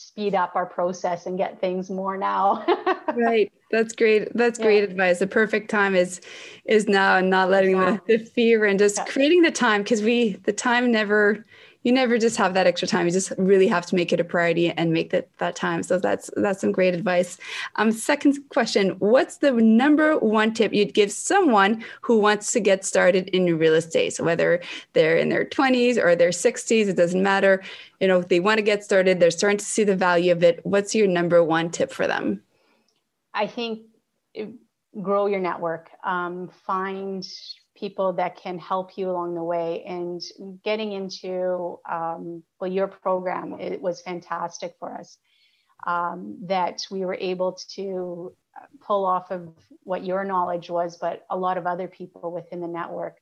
speed 0.00 0.34
up 0.34 0.56
our 0.56 0.64
process 0.64 1.26
and 1.26 1.36
get 1.36 1.60
things 1.60 1.90
more 1.90 2.16
now 2.16 2.64
right 3.14 3.52
that's 3.70 3.94
great 3.94 4.34
that's 4.34 4.58
yeah. 4.58 4.64
great 4.64 4.82
advice 4.82 5.18
the 5.18 5.26
perfect 5.26 5.70
time 5.70 5.94
is 5.94 6.22
is 6.64 6.88
now 6.88 7.18
and 7.18 7.28
not 7.28 7.50
letting 7.50 7.76
yeah. 7.76 7.98
the, 8.06 8.16
the 8.16 8.24
fear 8.24 8.64
and 8.64 8.78
just 8.78 8.96
yeah. 8.96 9.04
creating 9.04 9.42
the 9.42 9.50
time 9.50 9.82
because 9.82 10.00
we 10.00 10.32
the 10.44 10.52
time 10.54 10.90
never 10.90 11.44
you 11.82 11.92
never 11.92 12.18
just 12.18 12.36
have 12.36 12.54
that 12.54 12.66
extra 12.66 12.86
time. 12.86 13.06
You 13.06 13.12
just 13.12 13.32
really 13.38 13.66
have 13.68 13.86
to 13.86 13.94
make 13.94 14.12
it 14.12 14.20
a 14.20 14.24
priority 14.24 14.70
and 14.70 14.92
make 14.92 15.10
that 15.10 15.28
that 15.38 15.56
time. 15.56 15.82
So 15.82 15.98
that's 15.98 16.30
that's 16.36 16.60
some 16.60 16.72
great 16.72 16.94
advice. 16.94 17.38
Um, 17.76 17.90
second 17.92 18.38
question: 18.50 18.90
What's 18.98 19.38
the 19.38 19.52
number 19.52 20.18
one 20.18 20.52
tip 20.52 20.74
you'd 20.74 20.94
give 20.94 21.10
someone 21.10 21.82
who 22.02 22.18
wants 22.18 22.52
to 22.52 22.60
get 22.60 22.84
started 22.84 23.28
in 23.28 23.58
real 23.58 23.74
estate? 23.74 24.14
So 24.14 24.24
whether 24.24 24.60
they're 24.92 25.16
in 25.16 25.30
their 25.30 25.44
20s 25.44 25.96
or 25.96 26.14
their 26.14 26.30
60s, 26.30 26.88
it 26.88 26.96
doesn't 26.96 27.22
matter. 27.22 27.62
You 28.00 28.08
know, 28.08 28.22
they 28.22 28.40
want 28.40 28.58
to 28.58 28.62
get 28.62 28.84
started. 28.84 29.20
They're 29.20 29.30
starting 29.30 29.58
to 29.58 29.64
see 29.64 29.84
the 29.84 29.96
value 29.96 30.32
of 30.32 30.42
it. 30.42 30.60
What's 30.64 30.94
your 30.94 31.06
number 31.06 31.42
one 31.42 31.70
tip 31.70 31.92
for 31.92 32.06
them? 32.06 32.42
I 33.32 33.46
think 33.46 33.82
grow 35.00 35.26
your 35.26 35.40
network. 35.40 35.90
Um, 36.04 36.50
find 36.66 37.26
people 37.80 38.12
that 38.12 38.36
can 38.36 38.58
help 38.58 38.98
you 38.98 39.10
along 39.10 39.34
the 39.34 39.42
way. 39.42 39.82
And 39.84 40.20
getting 40.62 40.92
into 40.92 41.78
um, 41.90 42.42
well 42.60 42.70
your 42.70 42.86
program 42.86 43.58
it 43.58 43.80
was 43.80 44.02
fantastic 44.02 44.74
for 44.78 44.94
us 44.94 45.16
um, 45.86 46.38
that 46.42 46.86
we 46.90 47.04
were 47.04 47.18
able 47.18 47.58
to 47.74 48.34
pull 48.80 49.06
off 49.06 49.30
of 49.30 49.48
what 49.84 50.04
your 50.04 50.24
knowledge 50.24 50.68
was 50.68 50.98
but 50.98 51.24
a 51.30 51.36
lot 51.36 51.56
of 51.56 51.66
other 51.66 51.88
people 51.88 52.30
within 52.32 52.60
the 52.60 52.68
network. 52.68 53.16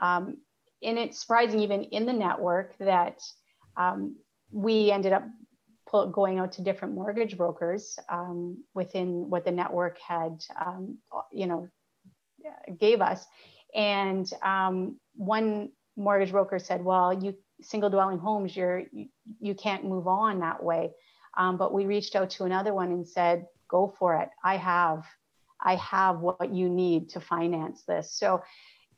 Um, 0.00 0.38
and 0.82 0.98
it's 0.98 1.20
surprising 1.20 1.60
even 1.60 1.84
in 1.84 2.04
the 2.04 2.12
network 2.12 2.76
that 2.78 3.20
um, 3.76 4.16
we 4.50 4.90
ended 4.90 5.12
up 5.12 5.24
pull, 5.88 6.10
going 6.10 6.38
out 6.38 6.52
to 6.52 6.62
different 6.62 6.94
mortgage 6.94 7.36
brokers 7.36 7.98
um, 8.10 8.62
within 8.74 9.30
what 9.30 9.44
the 9.44 9.50
network 9.50 9.98
had 9.98 10.44
um, 10.64 10.98
you 11.32 11.46
know 11.46 11.68
gave 12.78 13.00
us 13.00 13.24
and 13.74 14.30
um, 14.42 14.98
one 15.16 15.70
mortgage 15.96 16.32
broker 16.32 16.58
said, 16.58 16.84
well, 16.84 17.12
you 17.12 17.34
single 17.60 17.90
dwelling 17.90 18.18
homes, 18.18 18.56
you're, 18.56 18.84
you, 18.92 19.06
you 19.40 19.54
can't 19.54 19.84
move 19.84 20.06
on 20.06 20.40
that 20.40 20.62
way. 20.62 20.90
Um, 21.36 21.56
but 21.56 21.72
we 21.72 21.86
reached 21.86 22.14
out 22.16 22.30
to 22.30 22.44
another 22.44 22.74
one 22.74 22.90
and 22.90 23.06
said, 23.06 23.46
go 23.68 23.94
for 23.98 24.16
it. 24.16 24.28
I 24.44 24.56
have, 24.56 25.04
I 25.60 25.76
have 25.76 26.20
what 26.20 26.52
you 26.52 26.68
need 26.68 27.10
to 27.10 27.20
finance 27.20 27.82
this. 27.82 28.12
So 28.12 28.42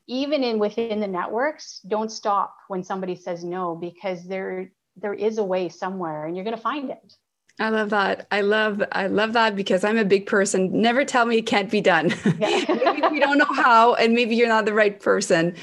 even 0.06 0.42
in 0.44 0.58
within 0.58 1.00
the 1.00 1.06
networks, 1.06 1.80
don't 1.86 2.12
stop 2.12 2.54
when 2.68 2.84
somebody 2.84 3.16
says 3.16 3.44
no, 3.44 3.74
because 3.74 4.26
there, 4.26 4.72
there 4.96 5.14
is 5.14 5.38
a 5.38 5.44
way 5.44 5.68
somewhere 5.68 6.26
and 6.26 6.36
you're 6.36 6.44
going 6.44 6.56
to 6.56 6.62
find 6.62 6.90
it. 6.90 7.14
I 7.59 7.71
love 7.71 7.90
that. 7.90 8.27
I 8.31 8.42
love 8.42 8.83
I 8.92 9.07
love 9.07 9.33
that 9.33 9.57
because 9.57 9.83
I'm 9.83 9.97
a 9.97 10.05
big 10.05 10.27
person. 10.27 10.71
Never 10.81 11.05
tell 11.05 11.25
me 11.25 11.38
it 11.38 11.47
can't 11.47 11.71
be 11.71 11.81
done. 11.81 12.12
Yeah. 12.38 12.64
maybe 12.69 13.09
we 13.11 13.21
don't 13.21 13.38
know 13.38 13.53
how, 13.55 13.95
and 13.95 14.12
maybe 14.14 14.35
you're 14.37 14.49
not 14.49 14.66
the 14.66 14.75
right 14.75 14.99
person, 15.01 15.55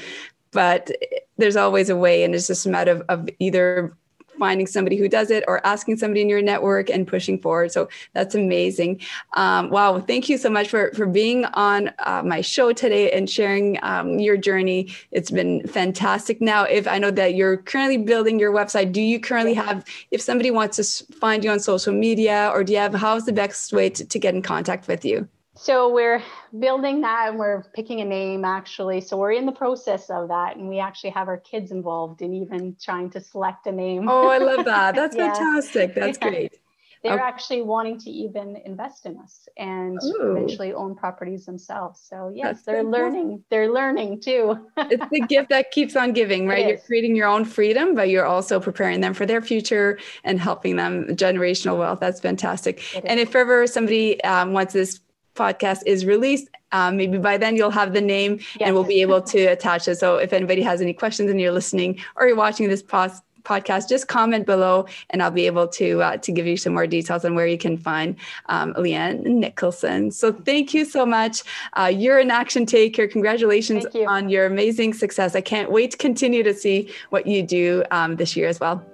but 0.50 0.90
there's 1.38 1.56
always 1.56 1.90
a 1.90 1.96
way, 1.96 2.24
and 2.24 2.34
it's 2.34 2.48
just 2.48 2.66
a 2.66 2.68
matter 2.68 2.92
of, 2.92 3.02
of 3.08 3.28
either 3.38 3.96
finding 4.38 4.66
somebody 4.66 4.96
who 4.96 5.08
does 5.08 5.30
it 5.30 5.44
or 5.48 5.64
asking 5.66 5.96
somebody 5.96 6.20
in 6.20 6.28
your 6.28 6.42
network 6.42 6.90
and 6.90 7.06
pushing 7.06 7.38
forward. 7.40 7.72
So 7.72 7.88
that's 8.12 8.34
amazing. 8.34 9.00
Um, 9.36 9.70
wow. 9.70 10.00
Thank 10.00 10.28
you 10.28 10.38
so 10.38 10.50
much 10.50 10.68
for, 10.68 10.92
for 10.94 11.06
being 11.06 11.44
on 11.46 11.90
uh, 12.00 12.22
my 12.24 12.40
show 12.40 12.72
today 12.72 13.10
and 13.10 13.28
sharing 13.28 13.78
um, 13.82 14.18
your 14.18 14.36
journey. 14.36 14.92
It's 15.10 15.30
been 15.30 15.66
fantastic. 15.66 16.40
Now, 16.40 16.64
if 16.64 16.86
I 16.86 16.98
know 16.98 17.10
that 17.10 17.34
you're 17.34 17.58
currently 17.58 17.98
building 17.98 18.38
your 18.38 18.52
website, 18.52 18.92
do 18.92 19.00
you 19.00 19.20
currently 19.20 19.54
have, 19.54 19.84
if 20.10 20.20
somebody 20.20 20.50
wants 20.50 20.76
to 20.76 21.14
find 21.14 21.44
you 21.44 21.50
on 21.50 21.60
social 21.60 21.92
media 21.92 22.50
or 22.52 22.64
do 22.64 22.72
you 22.72 22.78
have, 22.78 22.94
how's 22.94 23.26
the 23.26 23.32
best 23.32 23.72
way 23.72 23.90
to, 23.90 24.04
to 24.04 24.18
get 24.18 24.34
in 24.34 24.42
contact 24.42 24.88
with 24.88 25.04
you? 25.04 25.28
So 25.56 25.92
we're 25.92 26.22
building 26.58 27.02
that 27.02 27.28
and 27.28 27.38
we're 27.38 27.62
picking 27.74 28.00
a 28.00 28.04
name 28.04 28.44
actually. 28.44 29.00
So 29.00 29.16
we're 29.16 29.32
in 29.32 29.46
the 29.46 29.52
process 29.52 30.10
of 30.10 30.28
that 30.28 30.56
and 30.56 30.68
we 30.68 30.80
actually 30.80 31.10
have 31.10 31.28
our 31.28 31.38
kids 31.38 31.70
involved 31.70 32.22
in 32.22 32.34
even 32.34 32.76
trying 32.80 33.10
to 33.10 33.20
select 33.20 33.66
a 33.66 33.72
name. 33.72 34.08
Oh, 34.08 34.28
I 34.28 34.38
love 34.38 34.64
that. 34.64 34.94
That's 34.96 35.16
yeah. 35.16 35.32
fantastic. 35.32 35.94
That's 35.94 36.18
yeah. 36.20 36.28
great. 36.28 36.58
They're 37.04 37.14
okay. 37.14 37.22
actually 37.22 37.62
wanting 37.62 37.98
to 37.98 38.10
even 38.10 38.56
invest 38.64 39.04
in 39.04 39.18
us 39.18 39.46
and 39.58 40.00
Ooh. 40.02 40.36
eventually 40.36 40.72
own 40.72 40.94
properties 40.94 41.44
themselves. 41.44 42.00
So 42.00 42.32
yes, 42.34 42.46
That's 42.46 42.62
they're 42.64 42.82
learning. 42.82 43.44
They're 43.50 43.70
learning 43.70 44.22
too. 44.22 44.66
it's 44.78 45.06
the 45.10 45.20
gift 45.20 45.50
that 45.50 45.70
keeps 45.70 45.96
on 45.96 46.14
giving, 46.14 46.48
right? 46.48 46.66
You're 46.66 46.78
creating 46.78 47.14
your 47.14 47.28
own 47.28 47.44
freedom, 47.44 47.94
but 47.94 48.08
you're 48.08 48.24
also 48.24 48.58
preparing 48.58 49.02
them 49.02 49.12
for 49.12 49.26
their 49.26 49.42
future 49.42 49.98
and 50.24 50.40
helping 50.40 50.76
them 50.76 51.08
generational 51.08 51.78
wealth. 51.78 52.00
That's 52.00 52.20
fantastic. 52.20 52.82
And 53.04 53.20
if 53.20 53.36
ever 53.36 53.66
somebody 53.66 54.24
um, 54.24 54.54
wants 54.54 54.72
this 54.72 54.98
podcast 55.34 55.82
is 55.86 56.06
released, 56.06 56.48
um, 56.72 56.96
maybe 56.96 57.18
by 57.18 57.36
then 57.36 57.56
you'll 57.56 57.70
have 57.70 57.92
the 57.92 58.00
name 58.00 58.40
and 58.60 58.74
we'll 58.74 58.84
be 58.84 59.00
able 59.00 59.22
to 59.22 59.44
attach 59.46 59.88
it. 59.88 59.96
So 59.96 60.16
if 60.16 60.32
anybody 60.32 60.62
has 60.62 60.80
any 60.80 60.92
questions 60.92 61.30
and 61.30 61.40
you're 61.40 61.52
listening 61.52 62.00
or 62.16 62.26
you're 62.26 62.36
watching 62.36 62.68
this 62.68 62.82
podcast, 62.82 63.20
podcast, 63.44 63.88
just 63.88 64.08
comment 64.08 64.46
below 64.46 64.86
and 65.10 65.22
I'll 65.22 65.30
be 65.30 65.46
able 65.46 65.68
to 65.68 66.02
uh, 66.02 66.16
to 66.16 66.32
give 66.32 66.46
you 66.46 66.56
some 66.56 66.72
more 66.72 66.86
details 66.86 67.24
on 67.24 67.34
where 67.34 67.46
you 67.46 67.58
can 67.58 67.76
find 67.76 68.16
um, 68.46 68.74
Leanne 68.74 69.22
Nicholson. 69.24 70.10
So 70.10 70.32
thank 70.32 70.74
you 70.74 70.84
so 70.84 71.06
much. 71.06 71.42
Uh, 71.74 71.92
you're 71.94 72.18
an 72.18 72.30
action 72.30 72.66
taker. 72.66 73.06
Congratulations 73.06 73.86
you. 73.94 74.06
on 74.06 74.28
your 74.28 74.46
amazing 74.46 74.94
success. 74.94 75.36
I 75.36 75.42
can't 75.42 75.70
wait 75.70 75.92
to 75.92 75.96
continue 75.96 76.42
to 76.42 76.54
see 76.54 76.90
what 77.10 77.26
you 77.26 77.42
do 77.42 77.84
um, 77.90 78.16
this 78.16 78.34
year 78.34 78.48
as 78.48 78.58
well. 78.60 78.84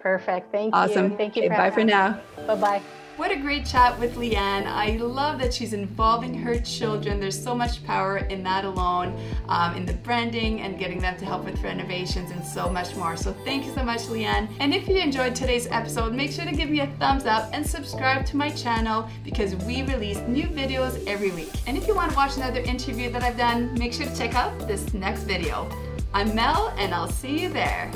Perfect. 0.00 0.50
Thank 0.50 0.74
awesome. 0.74 0.90
you. 0.90 1.04
Awesome. 1.04 1.16
Thank 1.16 1.36
you. 1.36 1.44
Okay, 1.44 1.56
bye 1.56 1.70
for 1.70 1.84
now. 1.84 2.18
Bye 2.46 2.54
bye. 2.54 2.99
What 3.20 3.32
a 3.32 3.36
great 3.36 3.66
chat 3.66 4.00
with 4.00 4.16
Leanne. 4.16 4.64
I 4.64 4.96
love 4.96 5.38
that 5.40 5.52
she's 5.52 5.74
involving 5.74 6.32
her 6.32 6.58
children. 6.58 7.20
There's 7.20 7.38
so 7.38 7.54
much 7.54 7.84
power 7.84 8.16
in 8.16 8.42
that 8.44 8.64
alone, 8.64 9.14
um, 9.46 9.76
in 9.76 9.84
the 9.84 9.92
branding 9.92 10.62
and 10.62 10.78
getting 10.78 11.00
them 11.00 11.18
to 11.18 11.26
help 11.26 11.44
with 11.44 11.62
renovations 11.62 12.30
and 12.30 12.42
so 12.42 12.70
much 12.70 12.96
more. 12.96 13.18
So 13.18 13.34
thank 13.44 13.66
you 13.66 13.74
so 13.74 13.84
much, 13.84 14.04
Leanne. 14.04 14.48
And 14.58 14.72
if 14.72 14.88
you 14.88 14.96
enjoyed 14.96 15.34
today's 15.34 15.66
episode, 15.66 16.14
make 16.14 16.32
sure 16.32 16.46
to 16.46 16.52
give 16.52 16.70
me 16.70 16.80
a 16.80 16.86
thumbs 16.98 17.26
up 17.26 17.50
and 17.52 17.64
subscribe 17.64 18.24
to 18.24 18.38
my 18.38 18.48
channel 18.48 19.06
because 19.22 19.54
we 19.66 19.82
release 19.82 20.20
new 20.20 20.46
videos 20.46 21.06
every 21.06 21.30
week. 21.30 21.52
And 21.66 21.76
if 21.76 21.86
you 21.86 21.94
want 21.94 22.12
to 22.12 22.16
watch 22.16 22.38
another 22.38 22.60
interview 22.60 23.10
that 23.10 23.22
I've 23.22 23.36
done, 23.36 23.74
make 23.74 23.92
sure 23.92 24.06
to 24.06 24.16
check 24.16 24.34
out 24.34 24.66
this 24.66 24.94
next 24.94 25.24
video. 25.24 25.68
I'm 26.14 26.34
Mel 26.34 26.72
and 26.78 26.94
I'll 26.94 27.12
see 27.12 27.38
you 27.38 27.50
there. 27.50 27.92